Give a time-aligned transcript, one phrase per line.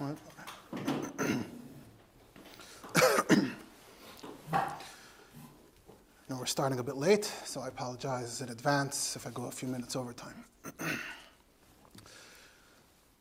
[6.28, 9.50] Know, we're starting a bit late, so I apologize in advance if I go a
[9.50, 10.44] few minutes over time.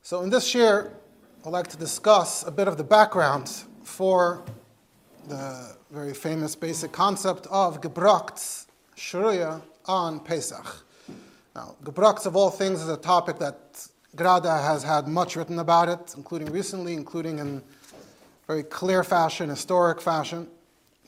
[0.04, 0.94] so, in this year,
[1.44, 3.52] I'd like to discuss a bit of the background
[3.84, 4.46] for
[5.27, 10.85] the very famous basic concept of gebracht shruya on Pesach.
[11.55, 15.88] Now, gebracht of all things is a topic that Grada has had much written about
[15.88, 17.62] it, including recently, including in
[18.48, 20.48] very clear fashion, historic fashion.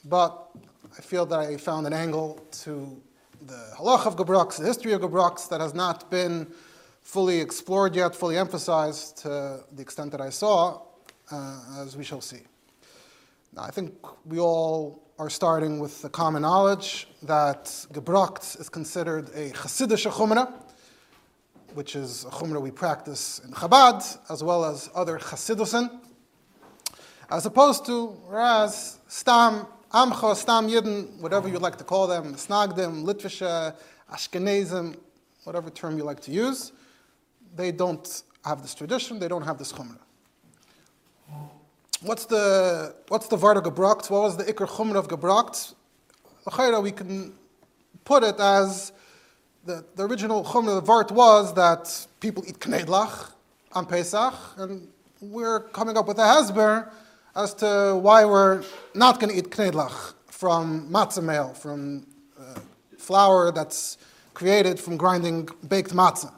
[0.06, 0.50] But
[0.98, 3.02] I feel that I found an angle to
[3.48, 6.48] the halach of Gebrux, the history of Gebrux, that has not been
[7.02, 10.82] fully explored yet, fully emphasized to the extent that I saw,
[11.32, 12.42] uh, as we shall see.
[13.54, 13.94] Now, I think
[14.26, 20.54] we all are starting with the common knowledge that Gebracht is considered a Hasidic chumrah,
[21.74, 25.90] which is a chumrah we practice in Chabad, as well as other Hasidusin,
[27.30, 33.04] as opposed to, Raz, Stam Amcha, Stam Yidden, whatever you like to call them, Snagdim,
[33.04, 33.76] Litvisha,
[34.12, 34.98] Ashkenazim,
[35.44, 36.72] whatever term you like to use,
[37.56, 39.98] they don't have this tradition, they don't have this chumrah.
[42.02, 44.10] What's the what's the Vart of Gebracht?
[44.10, 45.74] What was the Iker Chumrah of Gebracht?
[46.84, 47.34] We can
[48.04, 48.92] put it as
[49.66, 53.32] the, the original Chumrah of the Vart was that people eat Knedlach
[53.74, 54.88] on Pesach, and
[55.22, 56.90] we're coming up with a Hezber
[57.36, 62.06] as to why we're not going to eat knedlach from matzah meal, from
[62.40, 62.60] uh,
[62.98, 63.98] flour that's
[64.34, 66.34] created from grinding baked matzah.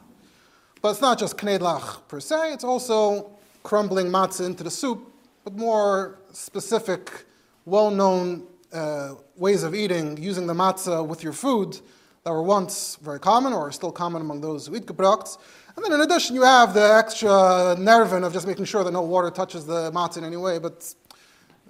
[0.82, 3.30] But it's not just knedlach per se, it's also
[3.62, 7.24] crumbling matzah into the soup, but more specific,
[7.64, 11.80] well known uh, ways of eating, using the matzah with your food
[12.24, 14.88] that were once very common or are still common among those who eat.
[14.88, 19.02] And then in addition, you have the extra nervin of just making sure that no
[19.02, 20.58] water touches the matzah in any way.
[20.58, 20.94] But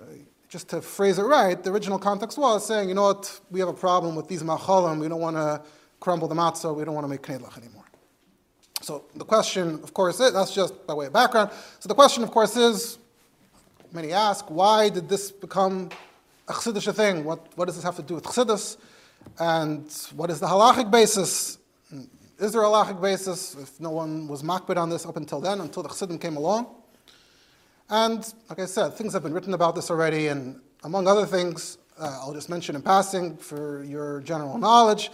[0.00, 0.04] uh,
[0.48, 3.68] just to phrase it right, the original context was saying, you know what, we have
[3.68, 5.00] a problem with these machalim.
[5.00, 5.60] We don't want to
[5.98, 6.72] crumble the matzah.
[6.72, 7.84] We don't want to make knedlach anymore.
[8.80, 11.50] So the question, of course, is, that's just by way of background.
[11.80, 12.98] So the question, of course, is,
[13.90, 15.88] many ask, why did this become
[16.46, 17.24] a chassidish thing?
[17.24, 18.76] What, what does this have to do with chassidus?
[19.38, 21.58] And what is the halachic basis
[22.38, 25.60] is there a halachic basis if no one was makbid on this up until then,
[25.60, 26.66] until the Chassidim came along?
[27.88, 31.78] And like I said, things have been written about this already, and among other things,
[31.98, 35.10] uh, I'll just mention in passing for your general knowledge.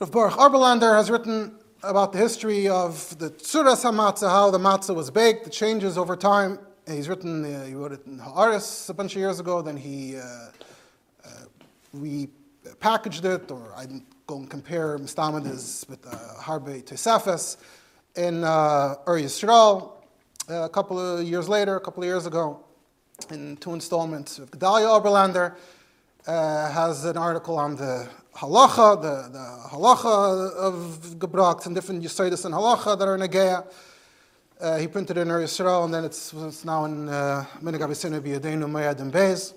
[0.00, 4.94] Rav Baruch Oberlander has written about the history of the tzuras hamatzah, how the matzah
[4.94, 6.58] was baked, the changes over time.
[6.88, 9.62] He's written, uh, he wrote it in Haaretz a bunch of years ago.
[9.62, 10.48] Then he uh,
[11.24, 11.28] uh,
[12.64, 13.86] repackaged it, or I
[14.26, 15.44] go and compare Mistamid
[15.88, 17.56] with uh, Harbe Tesefes
[18.16, 19.92] in uh, Or Yisrael
[20.48, 22.64] uh, a couple of years later, a couple of years ago,
[23.30, 25.54] in two installments of Gedalia Oberlander,
[26.26, 32.44] uh, has an article on the halacha, the, the halacha of Gebracht and different Yisraelis
[32.44, 33.66] and halacha that are in Agea.
[34.60, 37.80] Uh, he printed it in Or Yisrael, and then it's, it's now in uh, Minig
[37.80, 39.54] Abisinu B'Yadenu Mayad and Beis.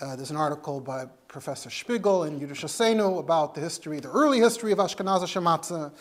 [0.00, 4.72] Uh, there's an article by Professor Spiegel in Yiddishasenu about the history, the early history
[4.72, 5.92] of Ashkenazi Shematzah.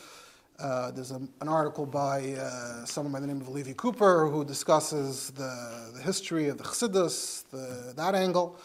[0.57, 4.45] Uh, there's a, an article by uh, someone by the name of Levi Cooper who
[4.45, 8.57] discusses the, the history of the Chassidus, the, that angle.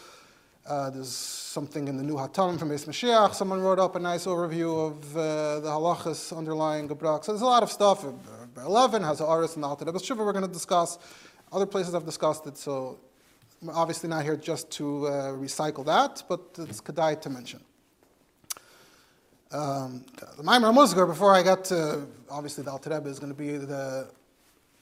[0.65, 3.35] Uh, there's something in the New Hatam from Beis Mashiach.
[3.35, 7.25] Someone wrote up a nice overview of uh, the halachas underlying Gebrak.
[7.25, 8.07] So there's a lot of stuff.
[8.57, 11.01] 11 has the Aris and the Rebbe Shiva we're going to discuss.
[11.51, 13.01] Other places I've discussed it, so
[13.63, 17.61] I'm obviously not here just to uh, recycle that, but it's kedai to mention.
[19.53, 20.07] Um,
[20.39, 23.59] the Maimar Musgar, before I get to, obviously the Alter Rebbe is going to be
[23.59, 24.09] the,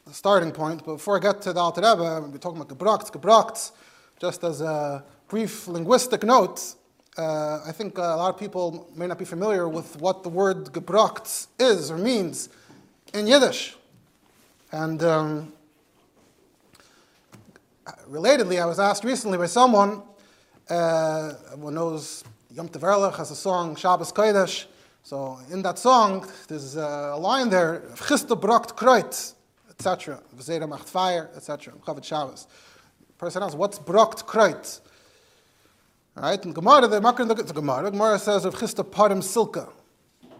[0.06, 3.10] the, starting point, but before I get to the Alter Rebbe, we're talking about gebracht,
[3.10, 3.72] gebracht,
[4.20, 6.76] just as a brief linguistic note,
[7.16, 10.72] uh, I think a lot of people may not be familiar with what the word
[10.72, 12.48] gebracht is or means
[13.12, 13.74] in Yiddish.
[14.70, 15.52] And um,
[18.08, 20.02] relatedly, I was asked recently by someone
[20.68, 24.66] uh, who knows Yom Tov Ehrlich has a song Shabbos Kodesh.
[25.02, 29.34] So in that song, there's a line there, Chista Brocht Kreut,
[29.70, 30.20] etc.
[30.36, 31.72] V'zera macht fire, etc.
[31.86, 32.46] Chavet Shabbos.
[33.06, 34.80] The person asks, what's Brocht Kreut?
[36.14, 36.44] Right?
[36.44, 37.90] In Gemara, the Makar look at the Gemara.
[37.90, 39.70] Gemara says of Chista Parim Silka.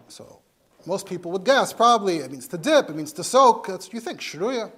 [0.07, 0.39] So
[0.85, 3.67] most people would guess, probably, it means to dip, it means to soak.
[3.67, 4.71] That's what you think, Shruya.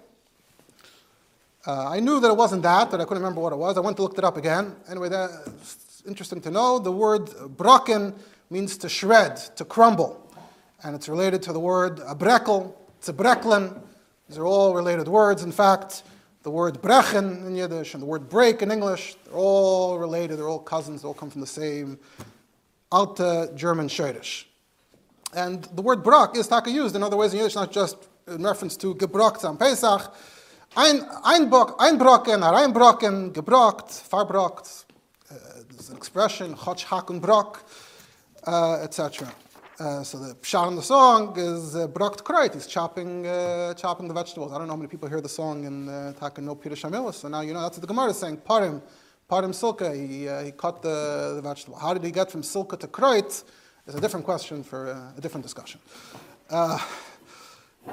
[1.65, 3.77] Uh, I knew that it wasn't that, but I couldn't remember what it was.
[3.77, 4.75] I went to look it up again.
[4.89, 6.79] Anyway, that's interesting to know.
[6.79, 8.15] The word brocken
[8.49, 10.27] means to shred, to crumble.
[10.83, 13.79] And it's related to the word abrekel, to.
[14.27, 15.43] These are all related words.
[15.43, 16.01] In fact,
[16.41, 20.49] the word brechen in Yiddish and the word break in English, they're all related, they're
[20.49, 21.99] all cousins, they all come from the same
[22.91, 24.45] Alte German Schwedish.
[25.35, 27.97] And the word brok is taka used in other ways in Yiddish, not just
[28.27, 30.11] in reference to gebrokt on Pesach.
[30.73, 34.85] Ein, einbroken, hereinbroken, gebrokt, verbrokt.
[35.29, 35.33] Uh,
[35.69, 37.61] there's an expression, chotch hakun brok,
[38.47, 39.27] uh, etc.
[39.77, 42.53] Uh, so the pshat in the song is uh, brokt kreut.
[42.53, 44.53] He's chopping, uh, chopping the vegetables.
[44.53, 47.15] I don't know how many people hear the song in uh, Taka no Peter Shamilis.
[47.15, 48.37] So now you know that's what the Gemara is saying.
[48.37, 48.81] Parim,
[49.29, 49.93] parim silka.
[49.93, 51.79] He, uh, he cut the, the vegetable.
[51.79, 53.43] How did he get from silka to kreut?
[53.87, 55.81] Is a different question for uh, a different discussion.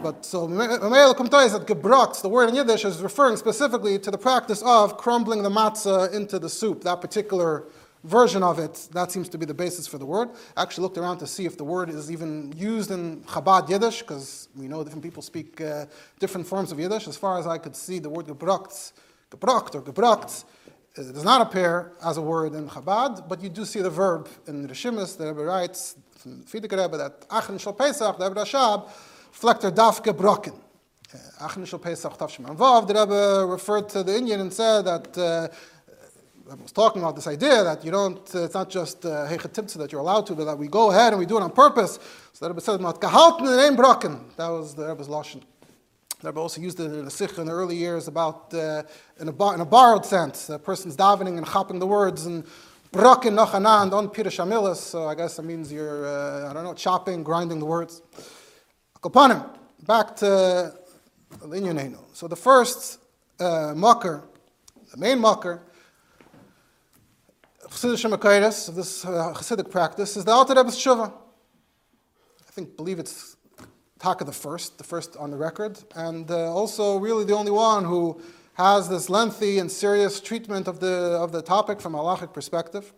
[0.02, 4.18] But so Mameel Kumtai that gebrokt, the word in Yiddish, is referring specifically to the
[4.18, 7.64] practice of crumbling the matzah into the soup, that particular
[8.04, 10.28] version of it, that seems to be the basis for the word.
[10.56, 14.02] I actually looked around to see if the word is even used in Chabad Yiddish,
[14.02, 15.86] because we know different people speak uh,
[16.20, 17.08] different forms of Yiddish.
[17.08, 18.92] As far as I could see, the word gebrokt,
[19.30, 20.44] gebrokt or gebrokt,
[20.96, 24.28] uh, does not appear as a word in Chabad, but you do see the verb
[24.46, 28.88] in Rishimis, the Rebbe writes, from Frierdiker Rebbe, that Achen Shal Pesach, the Rebbe Rashab,
[29.70, 30.02] daf
[31.82, 35.48] Pesach Tavshim Anvav, the Rebbe referred to the Indian and said that uh,
[36.50, 39.88] I was talking about this idea that you don't, uh, it's not just uh, that
[39.92, 41.98] you're allowed to, but that we go ahead and we do it on purpose.
[42.32, 42.80] So the Rebbe said.
[42.80, 45.42] That was the Rebbe's Lashon.
[46.20, 48.82] The Rebbe also used it in a sikh in the early years about, uh,
[49.20, 52.44] in, a bar, in a borrowed sense, a person's davening and chopping the words and
[52.92, 54.76] broken nachana on Pirush Amilis.
[54.76, 58.00] So I guess that means you're, uh, I don't know, chopping, grinding the words.
[59.00, 59.48] Akopanim,
[59.86, 60.74] back to
[61.42, 61.98] Linyanenu.
[62.14, 62.98] So the first
[63.38, 64.24] uh, mucker,
[64.90, 65.18] the main
[68.10, 71.12] Makaitis, of this uh, Chassidic practice, is the Alter Rebbe's Tshuva.
[71.12, 73.36] I think, believe it's
[74.00, 77.84] Taka the first, the first on the record, and uh, also really the only one
[77.84, 78.20] who
[78.54, 82.92] has this lengthy and serious treatment of the, of the topic from a halachic perspective.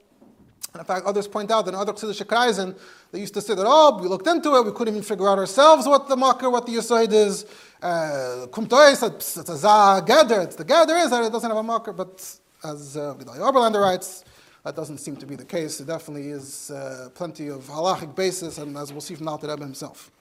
[0.78, 2.78] In fact, others point out that in other Chassidish Kreisen,
[3.10, 5.38] they used to say that, oh, we looked into it, we couldn't even figure out
[5.38, 7.44] ourselves what the makar, what the yisoid is.
[7.82, 10.04] Uh, Kumtois, it's, a za
[10.42, 14.24] it's the gather is that it doesn't have a makar, but as uh, Oberlander writes,
[14.64, 15.78] that doesn't seem to be the case.
[15.78, 19.64] There definitely is uh, plenty of halachic basis, and as we'll see from Alter Rebbe
[19.64, 20.12] himself.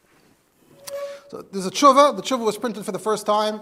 [1.29, 2.15] So there's a tshuva.
[2.15, 3.61] The tshuva was printed for the first time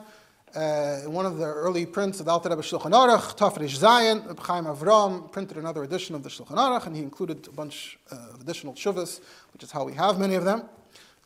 [0.56, 4.26] uh, one of the early prints of Rebbe Shulchan Aruch, Tafrish Zayin.
[4.28, 8.00] Reb Chaim Avram printed another edition of the Shulchan Aruch, and he included a bunch
[8.12, 9.22] uh, of additional tshuvas,
[9.54, 10.64] which is how we have many of them.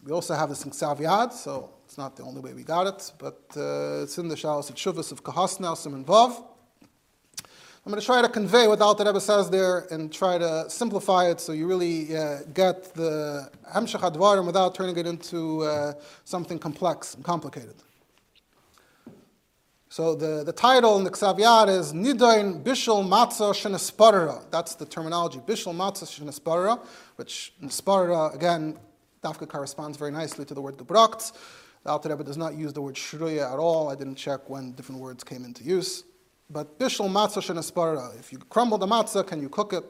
[0.04, 3.12] We also have this in Ksav so it's not the only way we got it,
[3.20, 6.44] but uh, it's in the Shalos Tshuvas of Kahasna, Simon Vav.
[7.84, 11.30] I'm going to try to convey what Alter Rebbe says there and try to simplify
[11.30, 16.60] it so you really uh, get the Hemshech Advarim without turning it into uh, something
[16.60, 17.76] complex and complicated.
[19.92, 24.50] So the, the title in the Yad is Nidoin Bishul Matzah Shenesparara.
[24.50, 26.80] That's the terminology, Bishul Matzah Shenesparara,
[27.18, 28.78] which Nesparara, again,
[29.22, 31.34] Dafka corresponds very nicely to the word Gebrokt.
[31.84, 33.90] The Alter Rebbe does not use the word Shruya at all.
[33.90, 36.06] I didn't check when different words came into use.
[36.50, 39.84] But bishul matzah shenaspara, if you crumble the matzah, can you cook it?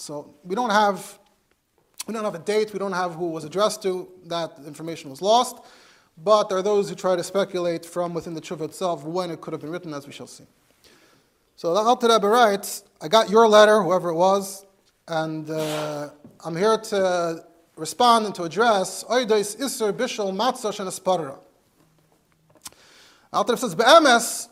[0.00, 1.18] So we don't have
[2.08, 5.22] we don't have a date, we don't have who was addressed to, that information was
[5.22, 5.64] lost.
[6.22, 9.40] But there are those who try to speculate from within the tshuva itself when it
[9.40, 10.44] could have been written, as we shall see.
[11.56, 14.66] So the Rebbe writes, I got your letter, whoever it was,
[15.08, 16.10] and uh,
[16.44, 17.44] I'm here to
[17.76, 21.38] respond and to address Oidois Isser Bishul Matzah Shenaspara.
[23.32, 24.48] Alter Rebbe says, Be'emes,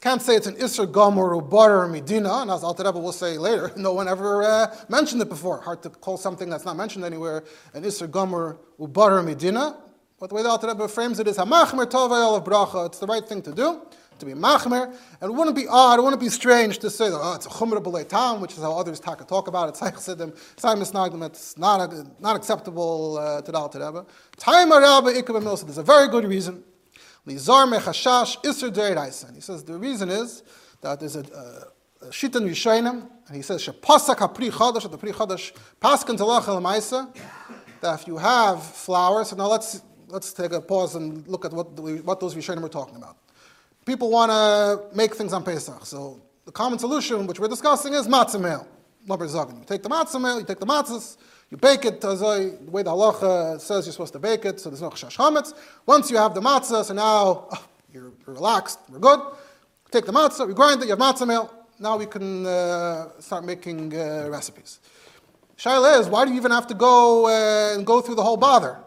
[0.00, 3.70] can't say it's an Isser Gomer or or Medina, and as Rebbe will say later,
[3.76, 5.60] no one ever uh, mentioned it before.
[5.60, 9.76] Hard to call something that's not mentioned anywhere an Isser Gomer or or Medina.
[10.20, 13.06] But the way the Alter Rebbe frames it is, Hamachmer Tovayel of Bracha, it's the
[13.06, 13.80] right thing to do,
[14.18, 17.18] to be Machmer, and it wouldn't be odd, it wouldn't be strange to say, that
[17.18, 20.36] oh, it's a Chumra B'lei Tam, which is how others talk, talk about it, Siddim,
[20.56, 24.04] Tzayim Nagdim, it's not, not acceptable uh, to the Alter Rebbe.
[24.36, 26.64] Time Rabba Ikab Milsa, there's a very good reason.
[27.26, 29.34] Lizar mechashash iser deiraisa.
[29.34, 30.42] He says the reason is
[30.82, 31.20] that there's a,
[32.02, 36.46] a, a shitan yishainim, and he says shepasak hapri chadash, the pri chadash paskin talach
[36.46, 36.60] el
[37.80, 41.52] that if you have flowers, so now let's let's take a pause and look at
[41.52, 43.16] what the, what those yishainim are talking about.
[43.86, 48.06] People want to make things on Pesach, so the common solution, which we're discussing, is
[48.06, 48.66] matzah meal.
[49.08, 51.16] You take the matzah meal, you take the matzahs,
[51.50, 54.68] you bake it as the way the halacha says you're supposed to bake it, so
[54.68, 55.54] there's no chash hametz.
[55.86, 59.20] Once you have the matzah, so now oh, you're, relaxed, we're good.
[59.90, 61.52] Take the matzah, we grind it, you have matzah meal.
[61.78, 64.80] Now we can uh, start making uh, recipes.
[65.56, 68.36] Shaila is, why do you even have to go uh, and go through the whole
[68.36, 68.78] bother?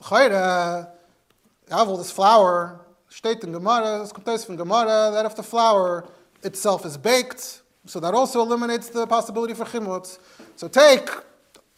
[0.00, 5.42] Have all this flour, steht in Gemara, es kommt aus from Gemara, that if the
[5.42, 6.04] flour
[6.42, 10.18] itself is baked, so that also eliminates the possibility for chimutz.
[10.56, 11.10] So take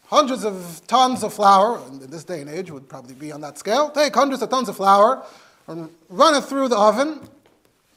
[0.05, 3.57] hundreds of tons of flour, in this day and age would probably be on that
[3.57, 5.25] scale, take hundreds of tons of flour
[5.67, 7.21] and run it through the oven,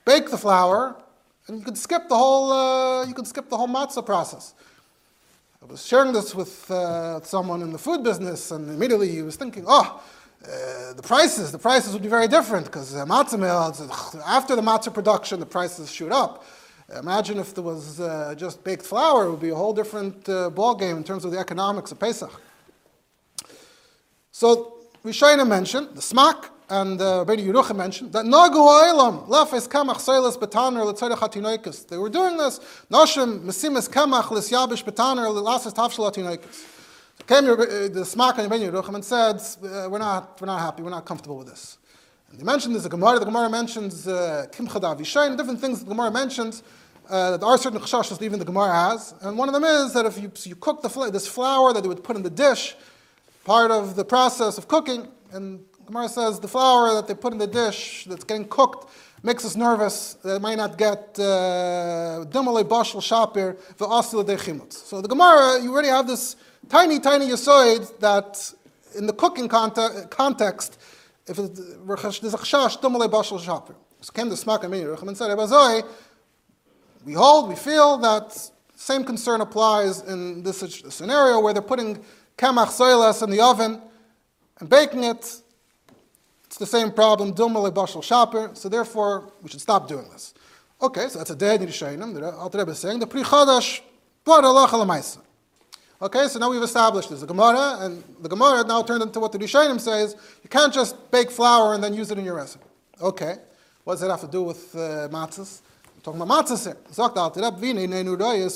[0.05, 0.97] bake the flour,
[1.47, 4.55] and you can skip the whole, uh, you can skip the whole matzah process.
[5.65, 9.37] I was sharing this with uh, someone in the food business, and immediately he was
[9.37, 10.03] thinking, oh,
[10.45, 14.61] uh, the prices, the prices would be very different because uh, matzah mill, after the
[14.61, 16.45] matzah production, the prices shoot up.
[16.99, 20.51] Imagine if there was uh, just baked flour, it would be a whole different uh,
[20.51, 22.43] ball game in terms of the economics of Pesach.
[24.33, 29.97] So Rishayna mentioned, the smak, and uh, Bedi Yeruchim mentioned, that Nagu Ha'elam, lefes kamach
[29.97, 31.87] soilas betaner l'tzorech hatinoikus.
[31.89, 32.59] They were doing this,
[32.91, 36.71] Noshim mesimis kamach l'syabish betaner l'lasas tafshel hatinoikus.
[37.27, 40.83] Came uh, the smak and Bedi Yeruchim and said, uh, we're, not, we're not happy,
[40.83, 41.79] we're not comfortable with this.
[42.31, 45.89] And they mentioned this, the Gemara, the Gemara mentions uh, Kimcha Davishain, different things the
[45.89, 46.63] Gemara mentions.
[47.09, 50.07] Uh, there are certain chashashas even the Gemara has, and one of them is that
[50.07, 52.75] if you, so you cook the, this flour that they would put in the dish,
[53.45, 57.39] part of the process of cooking, and Gemara says the flour that they put in
[57.39, 58.91] the dish that's getting cooked
[59.23, 64.73] makes us nervous that it might not get uh, dimale bashal shapir v'asil dechimut.
[64.73, 66.37] So the Gemara, you already have this
[66.69, 68.53] tiny, tiny yasoid that
[68.97, 70.79] in the cooking context
[71.27, 73.75] if there's a chashash, dumale bashal shaper.
[74.01, 75.87] So came the smak and Yeruchim and said, Ebazoi,
[77.05, 80.61] we hold, we feel that same concern applies in this
[80.91, 82.05] scenario where they're putting
[82.37, 83.81] kamach soilas in the oven
[84.61, 85.41] and baking it.
[86.55, 88.55] It's the same problem, dumale bashal shaper.
[88.55, 90.35] So therefore, we should stop doing this.
[90.81, 92.15] Okay, so that's a dead Nirishayim.
[92.15, 93.81] The Alter Rebbe is saying the pri chadash,
[94.25, 95.03] blood Allah
[96.01, 97.23] Okay, so now we've established this.
[97.23, 101.11] The Gemara, and the Gemara now turned into what the Rishonim says, you can't just
[101.11, 102.67] bake flour and then use it in your recipe.
[103.01, 103.35] Okay,
[103.83, 105.61] what does that have to do with uh, matzahs?
[105.97, 106.77] We're talking about matzahs here.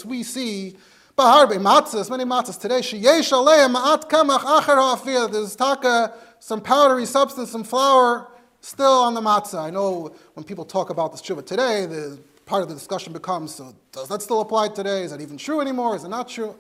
[0.09, 0.77] We see
[1.19, 3.75] Baharbe matzahs, many matzahs today, sheyesh aleim
[4.09, 8.29] kamach acher There's taka, some powdery substance, some flour
[8.61, 9.61] still on the matzah.
[9.61, 13.55] I know when people talk about this tshuva today, the part of the discussion becomes,
[13.55, 15.03] so does that still apply today?
[15.03, 15.97] Is that even true anymore?
[15.97, 16.57] Is it not true?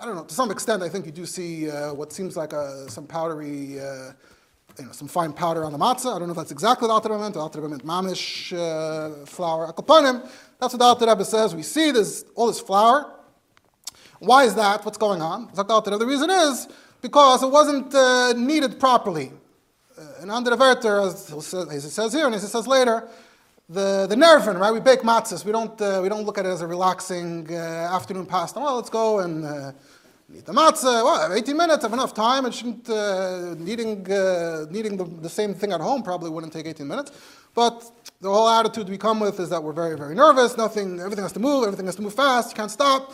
[0.00, 2.52] I don't know, to some extent, I think you do see uh, what seems like
[2.52, 4.12] a, some powdery, uh,
[4.78, 6.14] you know, some fine powder on the matzah.
[6.14, 7.30] I don't know if that's exactly the Alter Rebbe.
[7.30, 9.72] The Alter mamish uh, flour.
[9.72, 10.28] Akopanim,
[10.60, 11.54] that's what the Alter Rebbe says.
[11.54, 13.14] We see this, all this flour.
[14.18, 14.84] Why is that?
[14.84, 15.50] What's going on?
[15.54, 16.68] The reason is
[17.00, 19.32] because it wasn't uh, kneaded properly.
[19.96, 23.08] Uh, and under the Verter, as, it says here and as it says later,
[23.68, 24.72] the, the nervin, right?
[24.72, 25.44] We bake matzahs.
[25.44, 27.54] We don't, uh, we don't look at it as a relaxing uh,
[27.92, 28.62] afternoon pastime.
[28.62, 29.72] Well, let's go and uh,
[30.34, 31.04] eat the matzah.
[31.04, 32.46] Well, 18 minutes, have enough time.
[32.46, 34.04] It shouldn't, uh, needing,
[34.70, 37.12] needing the, the same thing at home probably wouldn't take 18 minutes.
[37.54, 37.90] But
[38.20, 40.56] the whole attitude we come with is that we're very, very nervous.
[40.56, 42.50] Nothing, everything has to move, everything has to move fast.
[42.50, 43.12] You can't stop.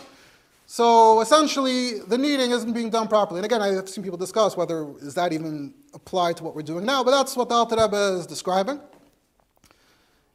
[0.66, 3.38] So essentially, the kneading isn't being done properly.
[3.38, 6.84] And again, I've seen people discuss whether is that even applied to what we're doing
[6.86, 8.80] now, but that's what the Alter Rebbe is describing.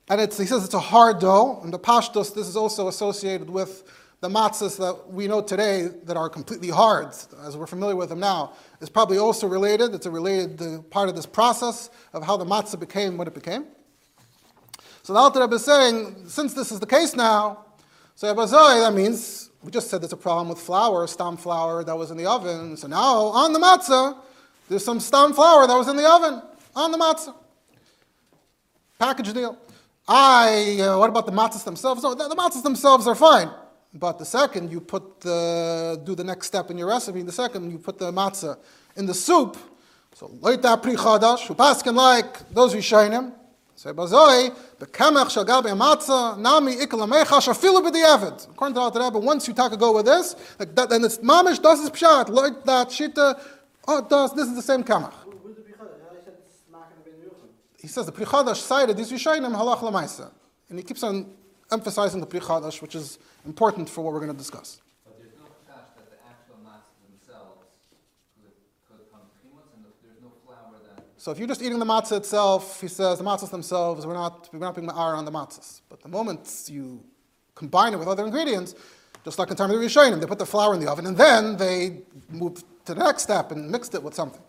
[0.08, 3.84] And he says it's a hard dough, and the pashtos, this is also associated with
[4.22, 7.08] the matzahs that we know today that are completely hard,
[7.44, 9.94] as we're familiar with them now, is probably also related.
[9.94, 13.66] It's a related part of this process of how the matzah became what it became.
[15.04, 17.66] So the Alter Rebbe is saying, since this is the case now,
[18.16, 21.98] so Abazoi, that means, we just said there's a problem with flour, stam flour that
[21.98, 22.78] was in the oven.
[22.78, 24.18] So now, on the matzah,
[24.70, 26.42] there's some stam flour that was in the oven,
[26.76, 27.36] on the matzah.
[28.98, 29.58] Package deal.
[30.08, 32.04] I, uh, what about the matzahs themselves?
[32.04, 33.50] No, the, the matzahs themselves are fine.
[33.94, 37.72] But the second you put the, do the next step in your recipe, the second
[37.72, 38.58] you put the matzah
[38.96, 39.58] in the soup,
[40.14, 43.34] so loita pri chadash, who paskin like those Rishonim,
[43.80, 48.50] say bazoi, bekemech shal gabe matzah, nami ikal amecha shafilu b'di'evid.
[48.52, 51.20] According to the Rebbe, once you talk a go with this, like that, then it's
[51.20, 53.40] mamish, das is pshat, like that shita,
[53.88, 55.14] oh, das, this is the same kamach
[57.82, 60.32] he says the Pri Chadash cited these Rishayim halach lamaisa.
[60.70, 61.32] And he keeps on
[61.72, 64.82] emphasizing the Pri Chadash, which is important for what we're going to discuss.
[65.06, 67.64] But there's no chash that the actual matzahs themselves
[68.36, 68.52] could,
[68.90, 69.22] could come
[69.74, 71.19] and there's no flour that...
[71.30, 74.50] So if you're just eating the matzah itself, he says the matzahs themselves, we're not,
[74.52, 75.82] we're not being ma'ar on the matzahs.
[75.88, 77.04] But the moment you
[77.54, 78.74] combine it with other ingredients,
[79.24, 81.16] just like in time of the Rishonim, they put the flour in the oven and
[81.16, 84.42] then they move to the next step and mixed it with something.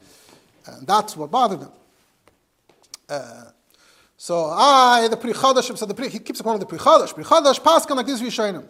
[0.65, 1.73] And that's what bothered them.
[3.11, 3.51] Uh,
[4.17, 7.15] so I, the Pri Chadash, so the Pri, he keeps calling the Pri Chadash.
[7.15, 8.67] Pri Chadash, Paskan like this Rishonim.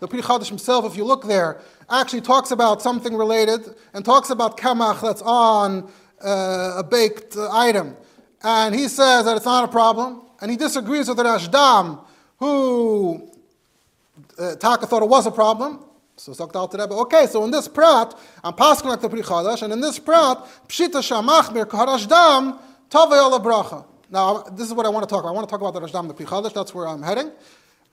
[0.00, 4.30] the Pri Chadash himself, if you look there, actually talks about something related and talks
[4.30, 5.88] about kamach that's on
[6.24, 7.96] uh, a baked item.
[8.42, 12.04] and he says that it's not a problem, and he disagrees with the Rashdam,
[12.38, 13.30] who
[14.38, 15.84] uh, Taka thought it was a problem.
[16.16, 19.62] So sagt Alter Rebbe, okay, so in this prat, I'm passing like the Pri Chadash,
[19.62, 22.58] and in this prat, Pshita Shamachmir Karashdam
[22.90, 23.86] Tavei Ala Bracha.
[24.10, 25.30] Now, this is what I want to talk about.
[25.30, 27.30] I want to talk about the Rashdam, the Pri Chadash, that's where I'm heading,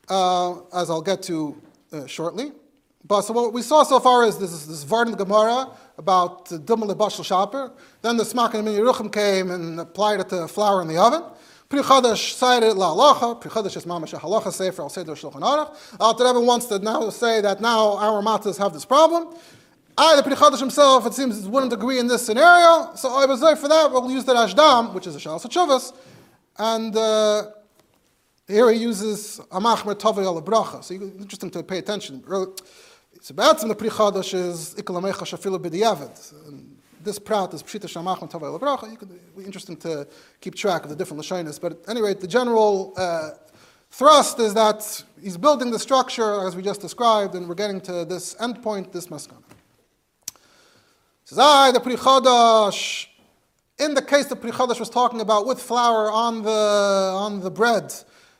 [0.09, 1.55] uh, as I'll get to
[1.93, 2.51] uh, shortly.
[3.07, 7.23] But so what we saw so far is this, this Vardan Gemara about Dummel Bashal
[7.23, 7.71] Shaper.
[8.01, 11.23] Then the Smak and Yeruchim came and applied it to flour in the oven.
[11.69, 13.39] Pri Chadash cited La Halacha.
[13.39, 15.73] Pri Chadash is Mamash Halacha Sefer Al Seder Shulchan Aruch.
[16.01, 19.33] Alter Rebbe wants to now say that now our matzahs have this problem.
[19.97, 22.93] I, the Pri Chadash himself, it seems, wouldn't agree in this scenario.
[22.95, 23.89] So I was there for that.
[23.89, 25.93] We'll use the Rashdam, which is a Shal Sachuvas.
[26.57, 27.51] And uh,
[28.47, 30.83] here he uses Amachmer Tovei Al Bracha.
[30.83, 32.21] So interesting to pay attention.
[33.19, 36.65] So Be'atzim the Pri Chadash is Ikalamecha Shafilu B'diavad.
[37.03, 38.93] This prat is Pshita Shamach and Tavai Labracha.
[38.93, 40.07] It could be interesting to
[40.39, 41.59] keep track of the different Lashonis.
[41.59, 43.31] But at any rate, the general uh,
[43.89, 48.05] thrust is that he's building the structure as we just described, and we're getting to
[48.05, 49.41] this endpoint, this maskana.
[51.25, 53.07] Says, I, the Pri Chadash,
[53.79, 57.49] in the case the Pri Chadash was talking about with flour on the, on the
[57.49, 57.93] bread,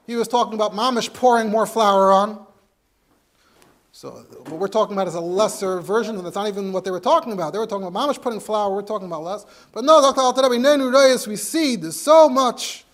[0.06, 2.47] he was talking about mamish pouring more flour on.
[3.98, 6.92] So what we're talking about is a lesser version, and that's not even what they
[6.92, 7.52] were talking about.
[7.52, 8.72] They were talking about mamish putting flour.
[8.72, 9.44] We're talking about less.
[9.72, 10.22] But no, Dr.
[10.22, 12.86] Al we see there's so much,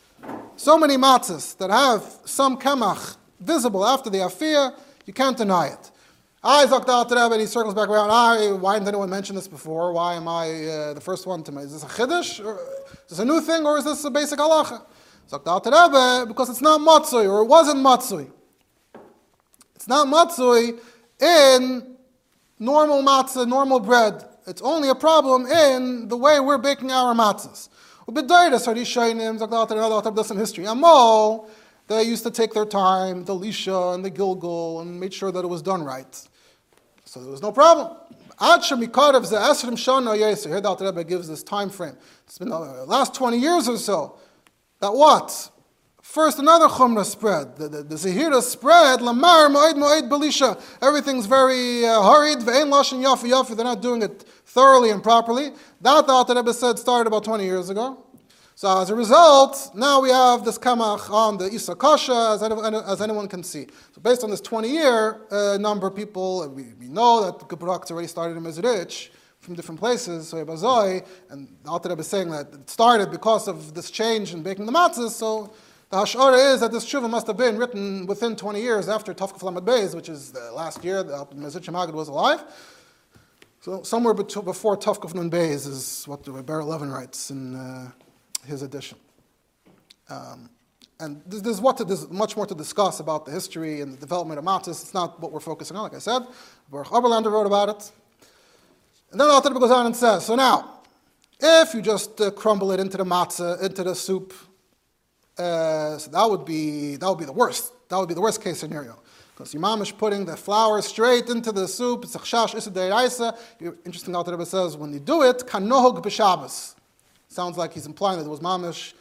[0.55, 4.79] so many matzahs that have some kemach visible after the afia.
[5.05, 5.91] You can't deny it.
[6.41, 7.17] I Dr.
[7.17, 8.09] Al and he circles back around.
[8.09, 9.91] I, why didn't anyone mention this before?
[9.91, 11.75] Why am I uh, the first one to mention?
[11.75, 12.39] Is this a chiddush?
[12.39, 14.81] Is this a new thing, or is this a basic halacha?
[15.29, 15.73] Dr.
[15.73, 18.31] Al because it's not matzui, or it wasn't matzui.
[19.75, 20.79] It's not matzui
[21.23, 21.95] in
[22.59, 24.25] normal matzah, normal bread.
[24.45, 27.69] It's only a problem in the way we're baking our matzahs.
[28.05, 28.67] There's
[30.27, 30.65] some history.
[30.65, 31.49] Amol,
[31.87, 35.45] they used to take their time, the lisha and the gilgul, and made sure that
[35.45, 36.27] it was done right.
[37.05, 37.97] So there was no problem.
[38.39, 41.95] Here the Rebbe gives this time frame.
[42.25, 44.17] It's been the last 20 years or so.
[44.79, 45.49] That what?
[46.13, 47.55] First, another chumrah spread.
[47.55, 49.01] The, the, the zahira spread.
[49.01, 50.61] Lamar moed moed belisha.
[50.79, 52.37] Everything's very uh, hurried.
[52.37, 53.55] Ve'en lashon yafi yafi.
[53.55, 55.49] They're not doing it thoroughly and properly.
[55.81, 58.05] That the Alter Rebbe said started about 20 years ago.
[58.53, 63.01] So as a result, now we have this kamach on the Isa Kasha, as, as
[63.01, 63.65] anyone can see.
[63.95, 68.07] So based on this 20-year uh, number, people, we, we know that the Gebrak's already
[68.07, 72.53] started in Mezrich from different places, so Ebazoi, and the Alter Rebbe is saying that
[72.53, 75.51] it started because of this change in baking the matzahs, so
[75.93, 79.43] the hashara is that this tshuva must have been written within 20 years after Tafkaf
[79.43, 82.43] Lamed Beis, which is the last year that Mezritch Magid was alive.
[83.61, 87.91] So somewhere before Tafkaf Nun Beis is what Rebbe Levin writes in uh,
[88.43, 88.97] his edition.
[90.09, 90.49] Um,
[90.99, 94.39] and there's, what to, there's much more to discuss about the history and the development
[94.39, 94.81] of matzahs.
[94.81, 96.23] It's not what we're focusing on, like I said.
[96.71, 97.91] Baruch Oberlander wrote about it.
[99.11, 100.81] And then the Alter goes on and says, so now,
[101.39, 104.33] if you just uh, crumble it into the matzah, into the soup,
[105.37, 107.73] uh, so that would be that would be the worst.
[107.89, 108.99] That would be the worst case scenario.
[109.35, 112.03] Because Imam is putting the flour straight into the soup.
[112.03, 113.35] It's a chash isa
[113.83, 116.75] Interesting, Alter Rebbe says when you do it, kanohog b'Shabbos.
[117.29, 118.93] Sounds like he's implying that it was mamish.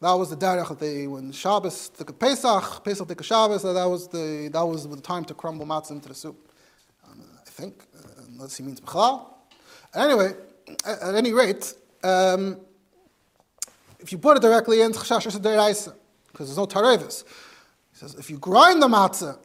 [0.00, 3.62] That was the derech that they when Shabbos took a Pesach, Pesach took a Shabbos.
[3.62, 6.50] That was the that was the time to crumble matzah into the soup.
[7.04, 9.26] Um, I think, uh, unless he means b'chalal.
[9.94, 10.32] Anyway,
[10.86, 11.74] at, at any rate.
[12.02, 12.58] Um,
[14.00, 15.88] if you put it directly into in,
[16.32, 17.24] because there's no tarevis.
[17.92, 19.38] He says, if you grind the matzah,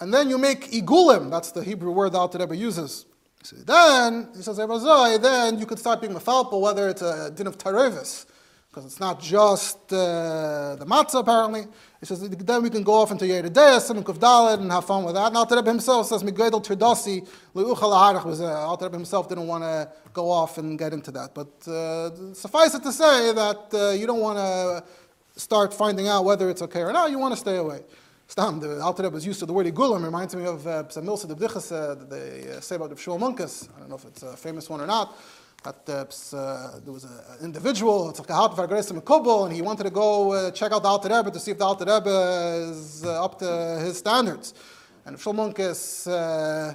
[0.00, 3.04] and then you make igulim, that's the Hebrew word that Alter Rebbe uses.
[3.42, 7.58] So then, he says, then you could start being mefalpel, whether it's a din of
[7.58, 8.26] tarevis,
[8.68, 11.66] because it's not just uh, the matzah apparently.
[12.00, 15.14] He says, then we can go off into Yerideyas and Kuvdalit and have fun with
[15.16, 15.26] that.
[15.26, 19.90] And Alter Rebbe himself says, Migedel Tridasi, Le'uchal was Alter Rebbe himself didn't want to
[20.14, 21.34] go off and get into that.
[21.34, 26.24] But uh, suffice it to say that uh, you don't want to start finding out
[26.24, 27.80] whether it's okay or not, you want to stay away.
[28.28, 31.26] Stam, the Alter Rebbe was used to the word Igulim, reminds me of uh, Psamilsa
[31.26, 33.68] Bdichas, uh, uh, say about the Shmuel Munkes.
[33.76, 35.18] I don't know if it's a famous one or not
[35.66, 35.70] uh,
[36.32, 40.50] uh, there was an individual, Tzachkahat Vargaresim in Kobo, and he wanted to go uh,
[40.52, 43.78] check out the Alter Rebbe to see if the Alter Rebbe is uh, up to
[43.84, 44.54] his standards.
[45.04, 46.74] And Shmuel Munkes uh,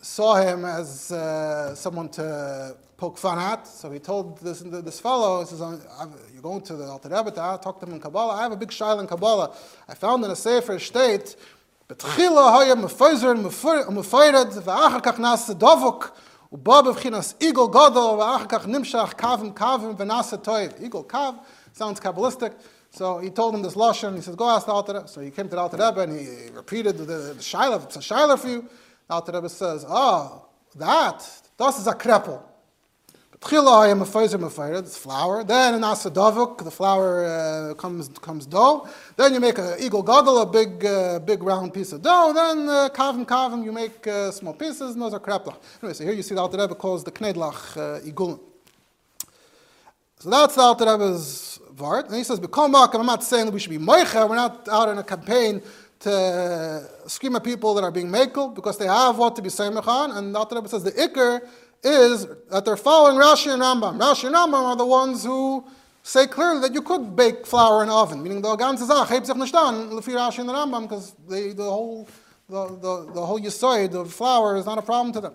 [0.00, 5.40] saw him as uh, someone to poke fun at, so he told this, this fellow,
[5.40, 5.60] he says,
[6.32, 8.34] you're going to the Alter Rebbe to talk to him in Kabbalah?
[8.34, 9.54] I have a big shayla in Kabbalah.
[9.88, 11.36] I found in a Sefer state,
[11.88, 13.34] בתחילה היה מפייזר
[13.88, 15.54] mefeired, v'achar כך נעשה
[16.51, 20.55] ובא בבחינס עיגול גדול, ואחר כך נמשך קווים קווים ונעשה טוב.
[20.79, 21.19] עיגול קו,
[21.75, 22.53] Sounds Kabbalistic.
[22.91, 24.15] So he told him this Lashon.
[24.15, 25.07] He says, go ask the Alter Rebbe.
[25.09, 27.81] So he came to the Alter Rebbe and he repeated the, the, the Shiloh.
[27.83, 28.61] It's a Shiloh for you.
[29.07, 32.41] The Alter Rebbe says, oh, that, das is a krepel.
[33.40, 35.42] Tchila feizer mefeired, it's flour.
[35.42, 38.86] Then in asadavuk, the flour uh, comes comes dough.
[39.16, 42.32] Then you make an eagle gadol, a big uh, big round piece of dough.
[42.34, 45.56] Then uh, kavim kavim, you make uh, small pieces, and those are kreplach.
[45.82, 48.36] Anyway, so here you see the Alter Rebbe calls the knedlach uh.
[50.18, 52.08] So that's the Alter Rebbe's vart.
[52.08, 54.28] And he says, "B'kol I'm not saying that we should be moicha.
[54.28, 55.62] We're not out in a campaign
[56.00, 59.78] to scream at people that are being makel because they have what to be saying
[59.78, 61.40] And the Alter Rebbe says the ikr
[61.82, 63.98] is that they're following Rashi and Rambam.
[63.98, 65.64] Rashi and Rambam are the ones who
[66.02, 69.24] say clearly that you could bake flour in an oven, meaning the ganze Zach, heb
[69.24, 72.08] sich nicht an, lefi Rashi and the Rambam, because the, the whole
[72.48, 75.34] the, the, the whole yisoid of flour is not a problem to them.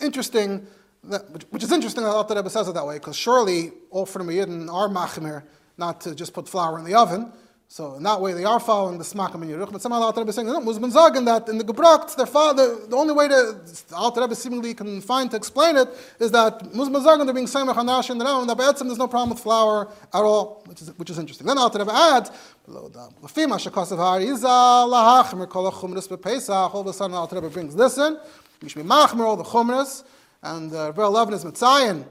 [0.00, 0.66] Interesting,
[1.04, 4.18] that, which is interesting that Alter Rebbe says it that way, because surely all the
[4.20, 5.42] Yidden are machmir
[5.76, 7.32] not to just put flour in the oven.
[7.70, 9.70] So in that way, they are following the smakim in Yeruch.
[9.70, 12.24] But somehow the Alter Rebbe is saying, no, Muslim Zagan, that in the Gebracht, their
[12.24, 16.30] father, the only way to, the Alter Rebbe seemingly can find to explain it is
[16.30, 19.06] that Muslim Zagan, they're being Samech Hanash and the Ram, and that Be'etzim, there's no
[19.06, 21.46] problem with flour at all, which is, which is interesting.
[21.46, 22.30] Then Alter Rebbe adds,
[22.66, 27.98] Lafima Shekasav Hariza, Lahachmer, Kol HaChumris Be'Pesach, all of a sudden Alter Rebbe brings this
[27.98, 28.18] in,
[28.60, 30.04] be Machmer, all the Chumris,
[30.42, 32.06] and uh, Rebbe Levin is Mitzayin,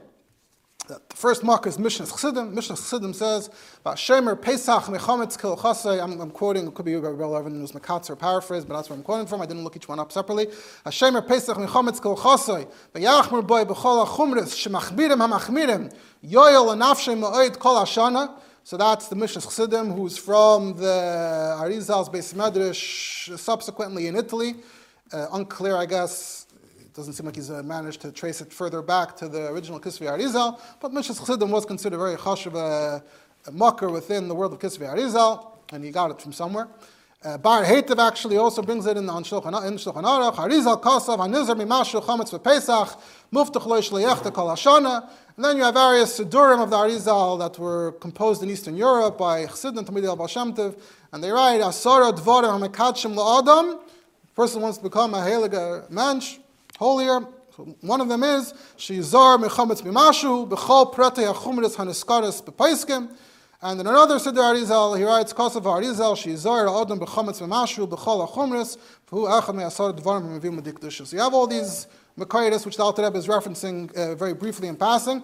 [0.88, 2.54] the first mark is Mishnah Chassidim.
[2.54, 3.50] Mishnah Chassidim says,
[3.84, 5.54] Shemer Pesach Mechametz Kil.
[6.00, 9.04] I'm, I'm quoting, it could be Rabbi Levin was Makatz paraphrase, but that's where I'm
[9.04, 9.42] quoting from.
[9.42, 10.46] I didn't look each one up separately.
[10.86, 12.66] Shemer Pesach Mechametz Kil Chasei.
[12.94, 13.00] Boy
[13.64, 15.92] Shemachmirim HaMachmirim
[16.24, 18.40] Yoyel Anafshem Ma'oid Kol HaShana.
[18.64, 24.56] So that's the Mishnah Chassidim, who's from the Arizal's Beis Medrash, subsequently in Italy.
[25.10, 26.46] Uh, unclear, I guess,
[26.98, 30.08] doesn't seem like he's uh, managed to trace it further back to the original Kisvi
[30.08, 33.02] Arizal, but Mishas Chassidim was considered very chashuv, uh, a,
[33.46, 36.66] a mucker within the world of Kisvi Arizal, and he got it from somewhere.
[37.22, 40.34] Uh, Ba'er Heitev actually also brings it in the Shulchan Aruch.
[40.34, 42.98] Harizal Kasav Hanizar Mimashu Chametz VePesach
[43.32, 45.08] Muftach Lo Kol Hashana.
[45.36, 49.18] And then you have various Sidurim of the Arizal that were composed in Eastern Europe
[49.18, 50.74] by Chassidim Tamid al Baal
[51.12, 53.80] and they write Asara Dvarim HaMekatshim LaAdam.
[54.34, 56.38] Person wants to become a Heilige Mensch
[56.78, 57.20] holier.
[57.80, 63.10] One of them is Shizar Mechametz Mimashu Bechol Prete Achumris Haniskaris Bepaiskim.
[63.60, 68.78] And in another Siddur Arizal, he writes Kosav Arizal Shizar Adam Bechametz Mimashu Bechol Achumris
[69.10, 71.04] Who Echad Me'asar Dvarim Mevim Medikdusha.
[71.04, 74.68] So you have all these Makaitis which the Alter Rebbe is referencing uh, very briefly
[74.68, 75.22] in passing.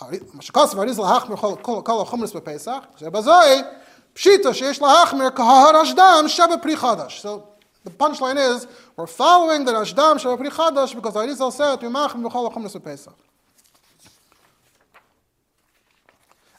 [0.00, 3.00] Kosav Arizal Hachmer Kol Achumris Bepesach.
[3.00, 3.80] Shebazoi
[4.14, 6.76] Pshita Sheish Lahachmer Kahar Ashdam Shebe Pri.
[7.10, 7.48] So
[7.84, 8.66] the punchline is,
[8.96, 13.14] we're following the Rashdam Shabbat Chadash because Arizal said, Yimachim V'chol HaChumras Pesach.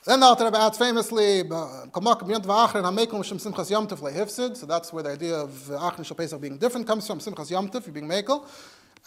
[0.05, 1.39] Then the Alter adds famously.
[1.39, 1.89] So
[4.67, 7.17] that's where the idea of achrin shel Pesach being different comes from.
[7.17, 8.47] Simchas yomtiv, you're being mekel.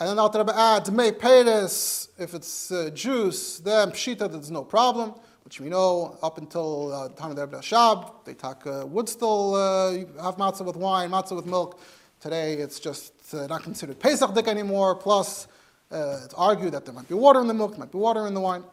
[0.00, 4.64] And then the Alter adds, "Mei peres." If it's uh, juice, then pshita, there's no
[4.64, 5.14] problem.
[5.44, 8.84] Which we know up until uh, the time of the Rebbe Shab, they talk uh,
[8.84, 11.78] would still uh, have matzah with wine, matzah with milk.
[12.20, 15.46] Today it's just uh, not considered Pesach dik anymore, plus
[15.92, 18.26] uh, it's argued that there might be water in the milk, there might be water
[18.26, 18.64] in the wine,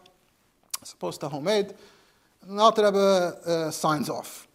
[0.82, 1.76] as opposed to homemade.
[2.42, 4.48] And the Alter Rebbe uh, signs off.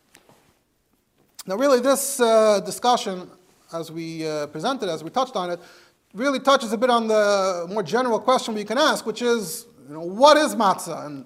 [1.46, 2.16] Now really this
[2.64, 3.30] discussion,
[3.72, 5.60] as we presented, as we touched on it,
[6.12, 9.94] really touches a bit on the more general question we can ask, which is, you
[9.94, 11.06] know, what is matzah?
[11.06, 11.24] And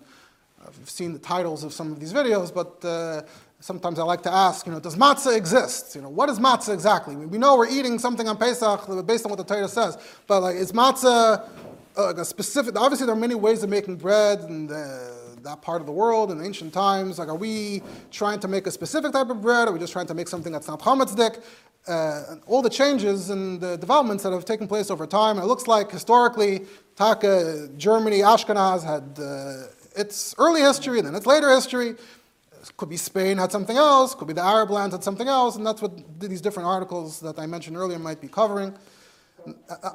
[0.67, 3.23] I've seen the titles of some of these videos, but uh,
[3.65, 5.95] sometimes I like to ask, you know, does matzah exist?
[5.95, 7.17] You know, what is matzah exactly?
[7.17, 9.97] We know we're eating something on Pesach based on what the Torah says,
[10.27, 11.49] but like, is matzah
[11.97, 12.79] uh, like a specific?
[12.79, 16.45] Obviously, there are many ways of making bread in that part of the world in
[16.45, 17.19] ancient times.
[17.19, 19.67] Like, are we trying to make a specific type of bread?
[19.67, 21.43] Or are we just trying to make something that's not chametzdek?
[21.87, 25.37] Uh, all the changes and the developments that have taken place over time.
[25.37, 31.15] And it looks like historically, Taka, Germany, Ashkenaz had uh, its early history, and then
[31.15, 31.95] its later history.
[32.77, 35.67] Could be Spain had something else, could be the Arab lands had something else, and
[35.67, 38.75] that's what these different articles that I mentioned earlier might be covering.
[39.69, 39.91] Uh,